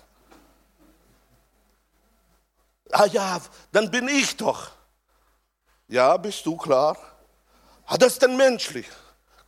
Ah 2.92 3.06
ja, 3.08 3.42
dann 3.74 3.92
bin 3.92 4.08
ich 4.08 4.38
doch. 4.38 4.79
Ja, 5.90 6.16
bist 6.18 6.46
du 6.46 6.56
klar? 6.56 6.96
Hat 7.88 8.04
das 8.04 8.20
denn 8.20 8.38
menschlich? 8.38 8.86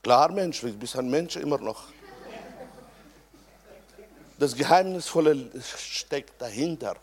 Klar 0.01 0.31
menschlich, 0.31 0.75
bist 0.75 0.95
ein 0.95 1.07
Mensch 1.07 1.35
immer 1.35 1.59
noch. 1.59 1.83
Das 4.39 4.55
Geheimnisvolle 4.55 5.51
steckt 5.77 6.41
dahinter 6.41 6.95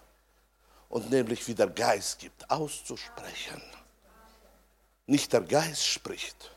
und 0.88 1.08
nämlich 1.08 1.46
wie 1.46 1.54
der 1.54 1.68
Geist 1.68 2.18
gibt, 2.18 2.50
auszusprechen. 2.50 3.62
Nicht 5.06 5.32
der 5.32 5.42
Geist 5.42 5.86
spricht. 5.86 6.50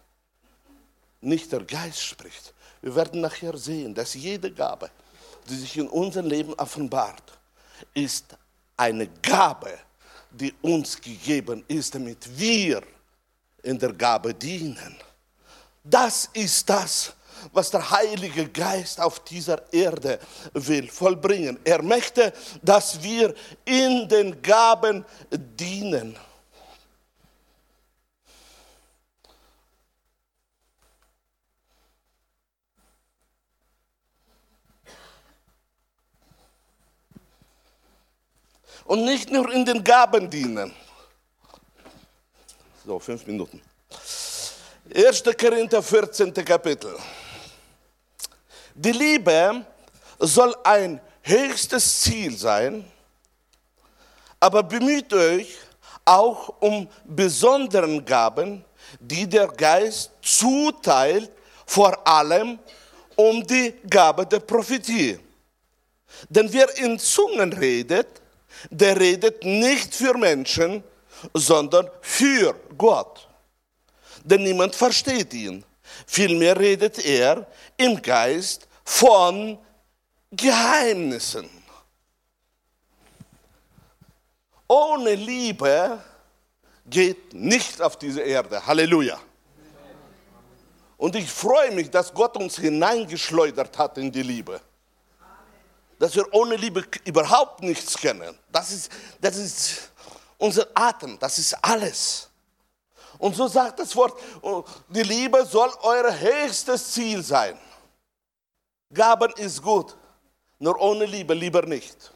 Nicht 1.21 1.51
der 1.51 1.63
Geist 1.63 2.01
spricht. 2.01 2.51
Wir 2.81 2.95
werden 2.95 3.21
nachher 3.21 3.55
sehen, 3.59 3.93
dass 3.93 4.15
jede 4.15 4.51
Gabe, 4.51 4.89
die 5.47 5.55
sich 5.55 5.77
in 5.77 5.87
unserem 5.87 6.25
Leben 6.25 6.55
offenbart, 6.55 7.37
ist 7.93 8.35
eine 8.75 9.05
Gabe, 9.21 9.77
die 10.31 10.53
uns 10.61 10.99
gegeben 10.99 11.63
ist, 11.67 11.93
damit 11.93 12.27
wir 12.37 12.81
in 13.63 13.77
der 13.77 13.93
Gabe 13.93 14.33
dienen. 14.33 14.97
Das 15.83 16.29
ist 16.33 16.69
das, 16.69 17.13
was 17.53 17.71
der 17.71 17.89
Heilige 17.89 18.47
Geist 18.49 18.99
auf 18.99 19.23
dieser 19.23 19.71
Erde 19.73 20.19
will 20.53 20.87
vollbringen. 20.87 21.59
Er 21.63 21.81
möchte, 21.81 22.33
dass 22.61 23.01
wir 23.01 23.33
in 23.65 24.07
den 24.07 24.41
Gaben 24.41 25.05
dienen. 25.31 26.15
Und 38.85 39.05
nicht 39.05 39.31
nur 39.31 39.51
in 39.51 39.65
den 39.65 39.83
Gaben 39.83 40.29
dienen. 40.29 40.73
So, 42.85 42.99
fünf 42.99 43.25
Minuten. 43.27 43.61
1. 44.93 45.23
Korinther 45.39 45.81
14. 45.81 46.33
Kapitel. 46.33 46.97
Die 48.73 48.91
Liebe 48.91 49.65
soll 50.19 50.55
ein 50.63 50.99
höchstes 51.21 52.01
Ziel 52.01 52.35
sein, 52.37 52.83
aber 54.39 54.63
bemüht 54.63 55.13
euch 55.13 55.57
auch 56.03 56.49
um 56.59 56.87
besonderen 57.05 58.03
Gaben, 58.03 58.65
die 58.99 59.27
der 59.27 59.47
Geist 59.47 60.11
zuteilt, 60.21 61.31
vor 61.65 62.05
allem 62.07 62.59
um 63.15 63.45
die 63.45 63.73
Gabe 63.89 64.25
der 64.25 64.39
Prophetie. 64.39 65.19
Denn 66.27 66.51
wer 66.51 66.75
in 66.77 66.99
Zungen 66.99 67.53
redet, 67.53 68.20
der 68.69 68.99
redet 68.99 69.43
nicht 69.43 69.93
für 69.93 70.17
Menschen, 70.17 70.83
sondern 71.33 71.89
für 72.01 72.55
Gott. 72.77 73.27
Denn 74.23 74.43
niemand 74.43 74.75
versteht 74.75 75.33
ihn. 75.33 75.63
Vielmehr 76.05 76.57
redet 76.57 77.03
er 77.03 77.47
im 77.77 78.01
Geist 78.01 78.67
von 78.83 79.57
Geheimnissen. 80.31 81.49
Ohne 84.67 85.15
Liebe 85.15 85.99
geht 86.85 87.33
nicht 87.33 87.81
auf 87.81 87.97
diese 87.97 88.21
Erde. 88.21 88.65
Halleluja. 88.65 89.19
Und 90.97 91.15
ich 91.15 91.29
freue 91.29 91.71
mich, 91.71 91.89
dass 91.89 92.13
Gott 92.13 92.37
uns 92.37 92.57
hineingeschleudert 92.57 93.77
hat 93.77 93.97
in 93.97 94.11
die 94.11 94.21
Liebe 94.21 94.61
dass 96.01 96.15
wir 96.15 96.33
ohne 96.33 96.55
Liebe 96.55 96.83
überhaupt 97.05 97.61
nichts 97.61 97.95
kennen. 97.95 98.35
Das 98.51 98.71
ist, 98.71 98.91
das 99.21 99.35
ist 99.35 99.91
unser 100.39 100.65
Atem, 100.73 101.19
das 101.19 101.37
ist 101.37 101.53
alles. 101.63 102.27
Und 103.19 103.35
so 103.35 103.47
sagt 103.47 103.79
das 103.79 103.95
Wort, 103.95 104.19
oh, 104.41 104.63
die 104.89 105.03
Liebe 105.03 105.45
soll 105.45 105.71
euer 105.83 106.11
höchstes 106.19 106.93
Ziel 106.93 107.21
sein. 107.21 107.55
Gaben 108.91 109.31
ist 109.33 109.61
gut, 109.61 109.95
nur 110.57 110.81
ohne 110.81 111.05
Liebe 111.05 111.35
lieber 111.35 111.61
nicht. 111.61 112.11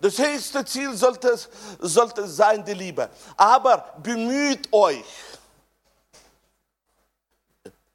Das 0.00 0.16
höchste 0.16 0.64
Ziel 0.64 0.94
sollte, 0.94 1.36
sollte 1.80 2.28
sein 2.28 2.64
die 2.64 2.74
Liebe. 2.74 3.10
Aber 3.36 3.92
bemüht 4.00 4.72
euch. 4.72 5.04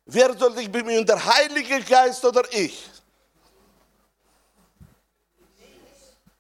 Wer 0.06 0.38
soll 0.38 0.54
sich 0.58 0.70
bemühen, 0.70 1.06
der 1.06 1.24
Heilige 1.24 1.82
Geist 1.84 2.26
oder 2.26 2.44
ich? 2.52 2.99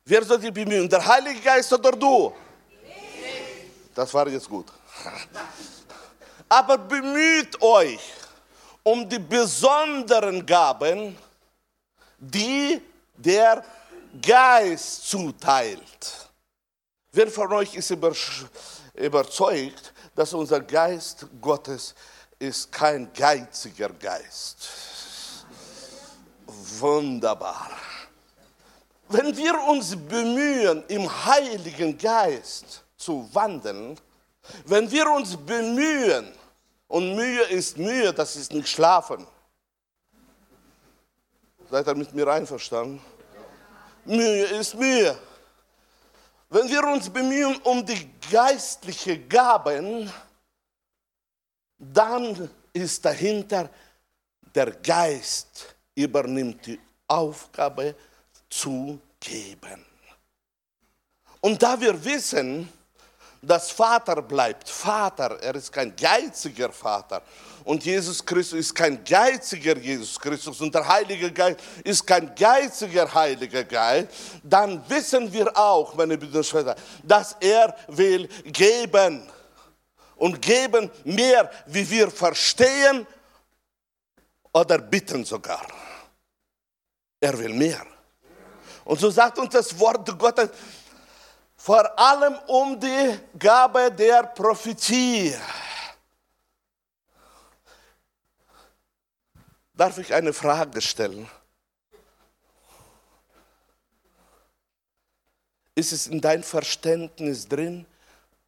Wer 0.09 0.25
soll 0.25 0.41
sich 0.41 0.51
bemühen? 0.51 0.89
Der 0.89 1.05
Heilige 1.05 1.39
Geist 1.39 1.71
oder 1.71 1.91
du? 1.91 2.33
Das 3.93 4.11
war 4.11 4.27
jetzt 4.27 4.49
gut. 4.49 4.65
Aber 6.49 6.79
bemüht 6.79 7.61
euch 7.61 7.99
um 8.81 9.07
die 9.07 9.19
besonderen 9.19 10.43
Gaben, 10.43 11.15
die 12.17 12.81
der 13.15 13.63
Geist 14.19 15.07
zuteilt. 15.07 16.31
Wer 17.11 17.27
von 17.27 17.53
euch 17.53 17.75
ist 17.75 17.91
überzeugt, 18.95 19.93
dass 20.15 20.33
unser 20.33 20.61
Geist 20.61 21.27
Gottes 21.39 21.93
ist 22.39 22.71
kein 22.71 23.13
geiziger 23.13 23.89
Geist? 23.89 24.69
Wunderbar. 26.47 27.69
Wenn 29.09 29.35
wir 29.35 29.59
uns 29.63 29.95
bemühen, 29.95 30.83
im 30.87 31.25
Heiligen 31.25 31.97
Geist 31.97 32.83
zu 32.95 33.27
wandeln, 33.33 33.99
wenn 34.65 34.89
wir 34.89 35.09
uns 35.09 35.35
bemühen, 35.35 36.31
und 36.87 37.15
Mühe 37.15 37.43
ist 37.43 37.77
Mühe, 37.77 38.13
das 38.13 38.35
ist 38.35 38.51
nicht 38.51 38.67
Schlafen. 38.67 39.25
Seid 41.69 41.87
ihr 41.87 41.95
mit 41.95 42.13
mir 42.13 42.27
einverstanden? 42.27 42.99
Mühe 44.05 44.45
ist 44.45 44.73
Mühe. 44.73 45.17
Wenn 46.49 46.67
wir 46.67 46.83
uns 46.83 47.09
bemühen 47.09 47.57
um 47.63 47.85
die 47.85 48.09
geistlichen 48.31 49.29
Gaben, 49.29 50.11
dann 51.77 52.49
ist 52.73 53.05
dahinter 53.05 53.69
der 54.55 54.71
Geist 54.71 55.75
übernimmt 55.93 56.65
die 56.65 56.79
Aufgabe 57.07 57.95
zu 58.49 58.99
geben. 59.19 59.85
Und 61.41 61.61
da 61.61 61.79
wir 61.79 62.03
wissen, 62.03 62.69
Das 63.41 63.71
Vater 63.71 64.21
bleibt 64.21 64.67
Vater. 64.69 65.39
Er 65.41 65.55
ist 65.55 65.71
kein 65.71 65.95
geiziger 65.95 66.71
Vater. 66.71 67.21
Und 67.63 67.85
Jesus 67.85 68.25
Christus 68.25 68.59
ist 68.59 68.75
kein 68.75 69.03
geiziger 69.03 69.77
Jesus 69.77 70.19
Christus 70.19 70.59
und 70.59 70.73
der 70.73 70.87
Heilige 70.87 71.31
Geist 71.31 71.59
ist 71.83 72.05
kein 72.05 72.33
geiziger 72.35 73.13
Heiliger 73.13 73.63
Geist. 73.63 74.09
Dann 74.43 74.83
wissen 74.89 75.31
wir 75.31 75.55
auch, 75.57 75.93
meine 75.93 76.17
Brüder 76.17 76.39
und 76.39 76.45
Schwestern, 76.45 76.75
dass 77.03 77.35
er 77.39 77.75
will 77.87 78.27
geben. 78.45 79.29
Und 80.15 80.41
geben 80.41 80.91
mehr, 81.05 81.49
wie 81.67 81.89
wir 81.89 82.11
verstehen 82.11 83.07
oder 84.51 84.77
bitten 84.79 85.23
sogar. 85.23 85.65
Er 87.21 87.39
will 87.39 87.53
mehr. 87.53 87.85
Und 88.89 88.99
so 88.99 89.11
sagt 89.11 89.37
uns 89.37 89.53
das 89.53 89.77
Wort 89.77 90.17
Gottes, 90.17 90.49
vor 91.55 91.99
allem 91.99 92.33
um 92.47 92.79
die 92.79 93.19
Gabe 93.37 93.91
der 93.91 94.23
Prophetie. 94.23 95.35
Darf 99.75 99.99
ich 99.99 100.11
eine 100.11 100.33
Frage 100.33 100.81
stellen? 100.81 101.29
Ist 105.75 105.93
es 105.93 106.07
in 106.07 106.19
dein 106.19 106.41
Verständnis 106.41 107.47
drin, 107.47 107.85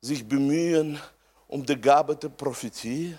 sich 0.01 0.27
bemühen 0.27 0.99
um 1.47 1.63
die 1.63 1.79
Gabe 1.79 2.15
der 2.15 2.29
Prophetie? 2.29 3.15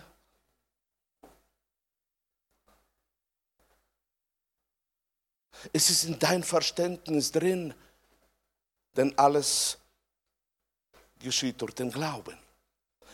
Ist 5.72 5.90
es 5.90 6.04
in 6.04 6.18
dein 6.18 6.42
Verständnis 6.42 7.30
drin, 7.30 7.74
denn 8.96 9.16
alles 9.18 9.78
geschieht 11.18 11.60
durch 11.60 11.74
den 11.74 11.90
Glauben. 11.90 12.36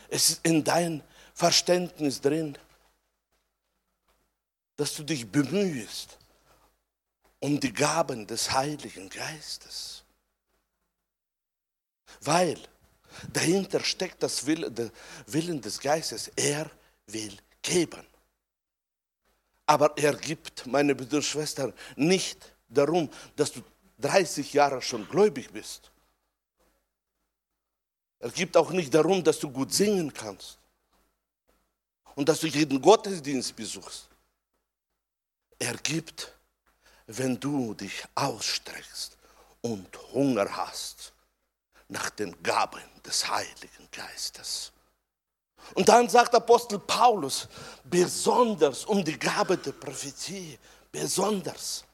Es 0.08 0.30
ist 0.30 0.44
in 0.44 0.64
dein 0.64 1.02
Verständnis 1.34 2.20
drin, 2.20 2.56
dass 4.76 4.94
du 4.94 5.02
dich 5.02 5.30
bemühst 5.30 6.18
um 7.40 7.60
die 7.60 7.72
Gaben 7.72 8.26
des 8.26 8.50
Heiligen 8.50 9.08
Geistes. 9.08 10.02
Weil 12.20 12.58
dahinter 13.32 13.80
steckt 13.84 14.22
das 14.22 14.46
Willen 14.46 15.60
des 15.60 15.78
Geistes. 15.78 16.28
Er 16.34 16.70
will 17.06 17.36
geben. 17.62 18.04
Aber 19.68 19.92
er 19.98 20.14
gibt, 20.14 20.66
meine 20.66 20.94
Brüder 20.94 21.18
und 21.18 21.22
Schwestern, 21.22 21.74
nicht 21.94 22.54
darum, 22.70 23.10
dass 23.36 23.52
du 23.52 23.60
30 23.98 24.54
Jahre 24.54 24.80
schon 24.80 25.06
gläubig 25.06 25.50
bist. 25.52 25.90
Er 28.18 28.30
gibt 28.30 28.56
auch 28.56 28.70
nicht 28.70 28.94
darum, 28.94 29.22
dass 29.22 29.38
du 29.38 29.50
gut 29.50 29.74
singen 29.74 30.10
kannst 30.10 30.56
und 32.14 32.30
dass 32.30 32.40
du 32.40 32.46
jeden 32.46 32.80
Gottesdienst 32.80 33.54
besuchst. 33.54 34.08
Er 35.58 35.74
gibt, 35.76 36.32
wenn 37.06 37.38
du 37.38 37.74
dich 37.74 38.04
ausstreckst 38.14 39.18
und 39.60 39.86
Hunger 40.14 40.48
hast 40.56 41.12
nach 41.88 42.08
den 42.08 42.42
Gaben 42.42 42.80
des 43.04 43.28
Heiligen 43.28 43.86
Geistes. 43.92 44.72
Und 45.74 45.88
dann 45.88 46.08
sagt 46.08 46.34
Apostel 46.34 46.78
Paulus, 46.78 47.48
besonders 47.84 48.84
um 48.84 49.04
die 49.04 49.18
Gabe 49.18 49.56
der 49.56 49.72
Prophetie, 49.72 50.58
besonders. 50.90 51.84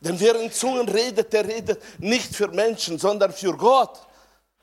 Denn 0.00 0.18
wer 0.20 0.34
in 0.36 0.52
Zungen 0.52 0.88
redet, 0.88 1.32
der 1.32 1.46
redet 1.46 1.82
nicht 1.98 2.34
für 2.34 2.48
Menschen, 2.48 2.98
sondern 2.98 3.32
für 3.32 3.56
Gott. 3.56 4.06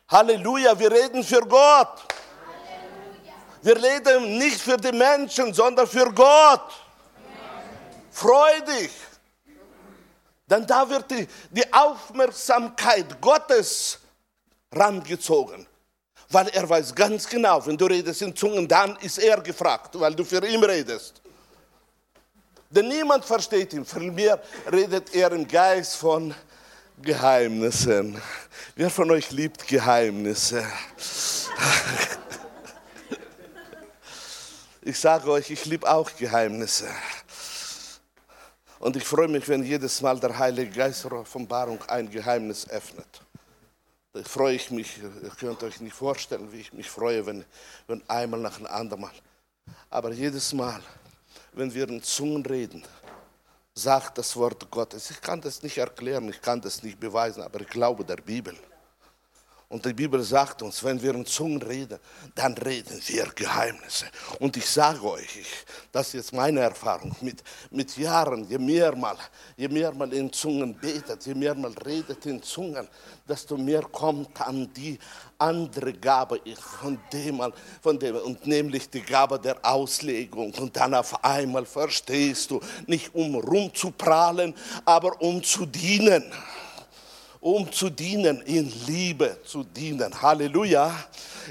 Halleluja, 0.08 0.78
wir 0.78 0.92
reden 0.92 1.24
für 1.24 1.42
Gott. 1.42 2.04
Halleluja. 2.46 3.34
Wir 3.62 3.84
reden 3.84 4.38
nicht 4.38 4.62
für 4.62 4.78
die 4.78 4.92
Menschen, 4.92 5.54
sondern 5.54 5.88
für 5.88 6.12
Gott. 6.14 6.72
Freu 8.12 8.62
dich. 8.62 8.92
Denn 10.48 10.66
da 10.68 10.88
wird 10.88 11.10
die, 11.10 11.28
die 11.50 11.74
Aufmerksamkeit 11.74 13.20
Gottes 13.20 14.00
rangezogen. 14.72 15.68
Weil 16.36 16.50
er 16.50 16.68
weiß 16.68 16.94
ganz 16.94 17.30
genau, 17.30 17.66
wenn 17.66 17.78
du 17.78 17.86
redest 17.86 18.22
in 18.22 18.36
Zungen, 18.36 18.68
dann 18.68 18.98
ist 18.98 19.20
er 19.20 19.40
gefragt, 19.40 19.98
weil 19.98 20.14
du 20.14 20.26
für 20.26 20.46
ihn 20.46 20.62
redest. 20.62 21.22
Denn 22.70 22.90
niemand 22.90 23.24
versteht 23.24 23.72
ihn. 23.72 23.86
Vielmehr 23.86 24.44
redet 24.70 25.16
er 25.16 25.32
im 25.32 25.48
Geist 25.48 25.96
von 25.96 26.36
Geheimnissen. 27.02 28.22
Wer 28.76 28.90
von 28.90 29.12
euch 29.12 29.32
liebt 29.32 29.66
Geheimnisse? 29.66 30.66
Ich 34.88 35.00
sage 35.00 35.32
euch, 35.32 35.50
ich 35.50 35.66
liebe 35.66 35.90
auch 35.90 36.12
Geheimnisse. 36.16 36.88
Und 38.78 38.96
ich 38.96 39.04
freue 39.04 39.28
mich, 39.28 39.48
wenn 39.48 39.64
jedes 39.64 40.00
Mal 40.02 40.20
der 40.20 40.38
Heilige 40.38 40.70
Geist 40.70 41.06
Offenbarung 41.06 41.82
ein 41.88 42.08
Geheimnis 42.08 42.70
öffnet. 42.70 43.22
Freue 44.24 44.56
ich 44.56 44.72
mich, 44.72 44.98
ihr 45.00 45.30
könnt 45.30 45.62
euch 45.64 45.82
nicht 45.82 45.96
vorstellen, 45.96 46.52
wie 46.52 46.62
ich 46.62 46.72
mich 46.72 46.90
freue, 46.90 47.26
wenn, 47.26 47.44
wenn 47.88 48.02
einmal 48.10 48.40
nach 48.40 48.58
einem 48.58 48.68
anderen 48.68 49.02
Mal. 49.02 49.12
Aber 49.90 50.12
jedes 50.14 50.54
Mal, 50.54 50.82
wenn 51.54 51.74
wir 51.74 51.90
in 51.90 52.02
Zungen 52.02 52.46
reden, 52.46 52.84
sagt 53.74 54.18
das 54.18 54.36
Wort 54.38 54.72
Gottes. 54.72 55.12
Ich 55.12 55.20
kann 55.20 55.42
das 55.42 55.62
nicht 55.62 55.78
erklären, 55.78 56.30
ich 56.30 56.42
kann 56.42 56.62
das 56.62 56.82
nicht 56.82 57.00
beweisen, 57.00 57.44
aber 57.44 57.60
ich 57.60 57.68
glaube 57.68 58.06
der 58.06 58.18
Bibel. 58.18 58.56
Und 59.68 59.84
die 59.84 59.94
Bibel 59.94 60.22
sagt 60.22 60.62
uns, 60.62 60.84
wenn 60.84 61.02
wir 61.02 61.16
in 61.16 61.26
Zungen 61.26 61.62
reden, 61.62 61.98
dann 62.36 62.54
reden 62.54 63.02
wir 63.08 63.26
Geheimnisse. 63.34 64.06
Und 64.40 64.56
ich 64.58 64.70
sage 64.70 65.04
euch, 65.04 65.38
ich, 65.38 65.48
das 65.92 66.08
ist 66.10 66.14
jetzt 66.14 66.34
meine 66.34 66.60
Erfahrung, 66.60 67.16
mit, 67.22 67.44
mit 67.72 67.98
Jahren, 67.98 68.48
je 68.48 68.60
mehr 68.60 68.96
mal, 68.96 69.18
je 69.58 69.68
mehr 69.68 69.92
man 69.92 70.12
in 70.12 70.32
Zungen 70.32 70.76
betet, 70.76 71.26
je 71.26 71.34
mehr 71.34 71.56
man 71.56 71.74
redet 71.80 72.24
in 72.28 72.44
Zungen, 72.44 72.88
desto 73.28 73.58
mehr 73.58 73.82
kommt 73.82 74.40
an 74.40 74.72
die 74.72 75.00
andere 75.40 75.94
Gabe, 75.94 76.42
von 76.80 77.00
dem, 77.12 77.42
von 77.82 77.98
dem, 77.98 78.18
und 78.18 78.46
nämlich 78.46 78.88
die 78.92 79.02
Gabe 79.02 79.40
der 79.40 79.58
Auslegung. 79.66 80.54
Und 80.54 80.78
dann 80.78 80.94
auf 80.94 81.24
einmal 81.24 81.66
verstehst 81.66 82.52
du, 82.52 82.62
nicht 82.86 83.16
um 83.16 83.34
rumzuprahlen, 83.34 84.54
aber 84.86 85.20
um 85.22 85.44
zu 85.44 85.66
dienen 85.66 86.24
um 87.46 87.72
zu 87.72 87.92
dienen, 87.92 88.42
in 88.42 88.74
Liebe 88.88 89.38
zu 89.46 89.64
dienen. 89.64 90.20
Halleluja. 90.20 90.92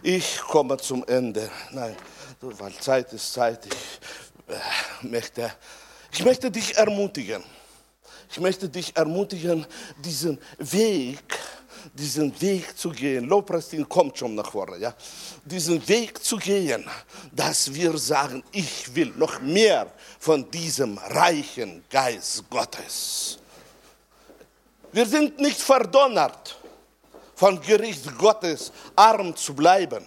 Ich 0.03 0.41
komme 0.41 0.77
zum 0.77 1.05
Ende. 1.07 1.49
Nein, 1.71 1.95
weil 2.41 2.75
Zeit 2.81 3.13
ist 3.13 3.33
Zeit. 3.33 3.65
Ich 3.65 4.53
äh, 4.53 5.07
möchte, 5.07 5.53
ich 6.11 6.25
möchte 6.25 6.51
dich 6.51 6.77
ermutigen. 6.77 7.45
Ich 8.29 8.41
möchte 8.41 8.69
dich 8.69 8.97
ermutigen, 8.97 9.65
diesen 10.05 10.37
Weg, 10.59 11.39
diesen 11.93 12.41
Weg 12.41 12.77
zu 12.77 12.91
gehen. 12.91 13.27
Lobpreisteam 13.27 13.89
kommt 13.89 14.19
schon 14.19 14.35
nach 14.35 14.51
vorne, 14.51 14.79
ja. 14.79 14.93
Diesen 15.45 15.87
Weg 15.87 16.21
zu 16.25 16.39
gehen, 16.39 16.85
dass 17.31 17.73
wir 17.73 17.97
sagen, 17.99 18.43
ich 18.51 18.93
will 18.97 19.13
noch 19.17 19.41
mehr 19.41 19.93
von 20.19 20.51
diesem 20.51 20.99
reichen 20.99 21.85
Geist 21.89 22.51
Gottes. 22.51 23.39
Wir 24.95 25.07
sind 25.07 25.41
nicht 25.41 25.61
verdonnert, 25.61 26.57
von 27.35 27.61
Gericht 27.61 28.17
Gottes 28.17 28.71
arm 28.95 29.35
zu 29.35 29.53
bleiben. 29.53 30.07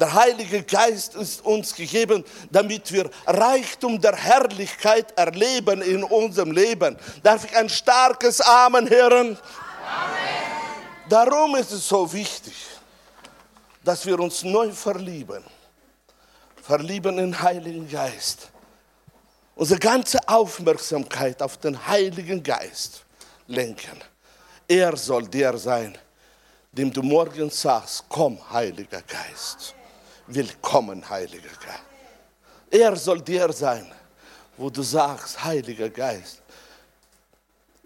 Der 0.00 0.14
Heilige 0.14 0.62
Geist 0.62 1.14
ist 1.14 1.44
uns 1.44 1.74
gegeben, 1.74 2.24
damit 2.50 2.90
wir 2.90 3.10
Reichtum 3.26 4.00
der 4.00 4.16
Herrlichkeit 4.16 5.12
erleben 5.18 5.82
in 5.82 6.04
unserem 6.04 6.52
Leben. 6.52 6.96
Darf 7.22 7.44
ich 7.44 7.54
ein 7.54 7.68
starkes 7.68 8.40
Amen 8.40 8.88
hören? 8.88 9.36
Amen. 9.36 9.38
Darum 11.10 11.54
ist 11.56 11.72
es 11.72 11.86
so 11.86 12.10
wichtig, 12.10 12.54
dass 13.84 14.06
wir 14.06 14.18
uns 14.18 14.42
neu 14.42 14.72
verlieben. 14.72 15.44
Verlieben 16.62 17.18
in 17.18 17.32
den 17.32 17.42
Heiligen 17.42 17.90
Geist. 17.90 18.48
Unsere 19.54 19.80
ganze 19.80 20.18
Aufmerksamkeit 20.26 21.42
auf 21.42 21.58
den 21.58 21.86
Heiligen 21.86 22.42
Geist 22.42 23.04
lenken. 23.48 23.98
Er 24.68 24.96
soll 24.96 25.26
der 25.26 25.56
sein, 25.58 25.96
dem 26.70 26.92
du 26.92 27.02
morgen 27.02 27.50
sagst, 27.50 28.04
komm, 28.08 28.38
Heiliger 28.50 29.02
Geist. 29.02 29.74
Willkommen, 30.26 31.08
Heiliger 31.08 31.48
Geist. 31.48 31.82
Er 32.70 32.94
soll 32.96 33.22
der 33.22 33.52
sein, 33.52 33.90
wo 34.56 34.68
du 34.68 34.82
sagst, 34.82 35.42
Heiliger 35.42 35.88
Geist, 35.88 36.42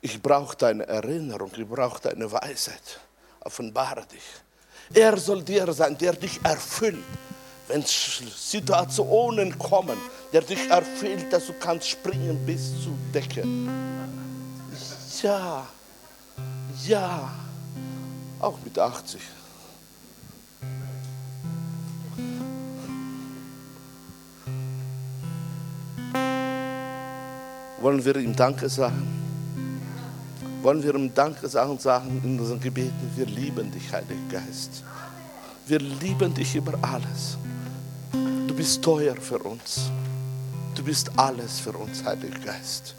ich 0.00 0.20
brauche 0.20 0.56
deine 0.56 0.84
Erinnerung, 0.88 1.52
ich 1.56 1.66
brauche 1.66 2.00
deine 2.00 2.30
Weisheit. 2.30 3.00
Offenbare 3.40 4.04
dich. 4.06 4.24
Er 4.92 5.16
soll 5.16 5.42
der 5.44 5.72
sein, 5.72 5.96
der 5.96 6.12
dich 6.14 6.40
erfüllt, 6.42 7.04
wenn 7.68 7.84
Situationen 7.84 9.56
kommen, 9.56 9.96
der 10.32 10.42
dich 10.42 10.68
erfüllt, 10.68 11.32
dass 11.32 11.46
du 11.46 11.52
kannst 11.54 11.88
springen 11.88 12.44
bis 12.44 12.72
zur 12.82 12.94
Decke 13.14 13.44
ja, 15.22 15.66
ja, 16.86 17.30
auch 18.40 18.58
mit 18.64 18.78
80. 18.78 19.20
Wollen 27.80 28.04
wir 28.04 28.16
ihm 28.16 28.34
Danke 28.34 28.68
sagen? 28.68 29.08
Wollen 30.62 30.82
wir 30.82 30.94
ihm 30.94 31.12
Danke 31.12 31.48
sagen 31.48 31.72
und 31.72 31.80
sagen 31.80 32.20
in 32.22 32.38
unseren 32.38 32.60
Gebeten, 32.60 33.10
wir 33.16 33.26
lieben 33.26 33.70
dich, 33.72 33.92
Heiliger 33.92 34.20
Geist. 34.30 34.84
Wir 35.66 35.80
lieben 35.80 36.32
dich 36.34 36.54
über 36.54 36.78
alles. 36.82 37.38
Du 38.12 38.54
bist 38.54 38.82
teuer 38.82 39.16
für 39.16 39.38
uns. 39.38 39.90
Du 40.74 40.84
bist 40.84 41.10
alles 41.16 41.58
für 41.60 41.72
uns, 41.72 42.04
Heiliger 42.04 42.38
Geist. 42.38 42.94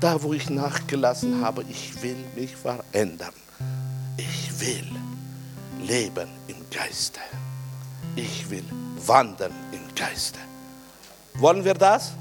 Da, 0.00 0.22
wo 0.22 0.32
ich 0.32 0.50
nachgelassen 0.50 1.44
habe, 1.44 1.64
ich 1.68 2.02
will 2.02 2.16
mich 2.34 2.54
verändern. 2.56 3.32
Ich 4.16 4.60
will 4.60 4.86
leben 5.86 6.28
im 6.48 6.56
Geiste. 6.70 7.20
Ich 8.16 8.48
will 8.50 8.64
wandern 9.06 9.52
im 9.72 9.94
Geiste. 9.94 10.38
Wollen 11.34 11.64
wir 11.64 11.74
das? 11.74 12.12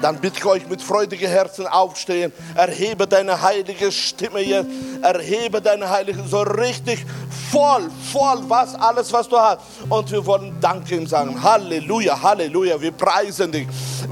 Dann 0.00 0.20
bitte 0.20 0.38
ich 0.38 0.44
euch 0.44 0.68
mit 0.68 0.82
freudigen 0.82 1.28
Herzen 1.28 1.66
aufstehen. 1.66 2.32
Erhebe 2.54 3.06
deine 3.06 3.40
heilige 3.40 3.90
Stimme 3.90 4.40
jetzt. 4.40 4.68
Erhebe 5.00 5.60
deine 5.60 5.88
heilige, 5.88 6.22
so 6.24 6.42
richtig 6.42 7.04
voll, 7.50 7.90
voll, 8.12 8.42
was, 8.48 8.74
alles, 8.74 9.12
was 9.12 9.28
du 9.28 9.38
hast. 9.38 9.60
Und 9.88 10.10
wir 10.10 10.24
wollen 10.24 10.56
Danke 10.60 10.96
ihm 10.96 11.06
sagen. 11.06 11.40
Halleluja, 11.40 12.20
Halleluja. 12.20 12.80
Wir 12.80 12.92
preisen 12.92 13.52
dich. 13.52 13.68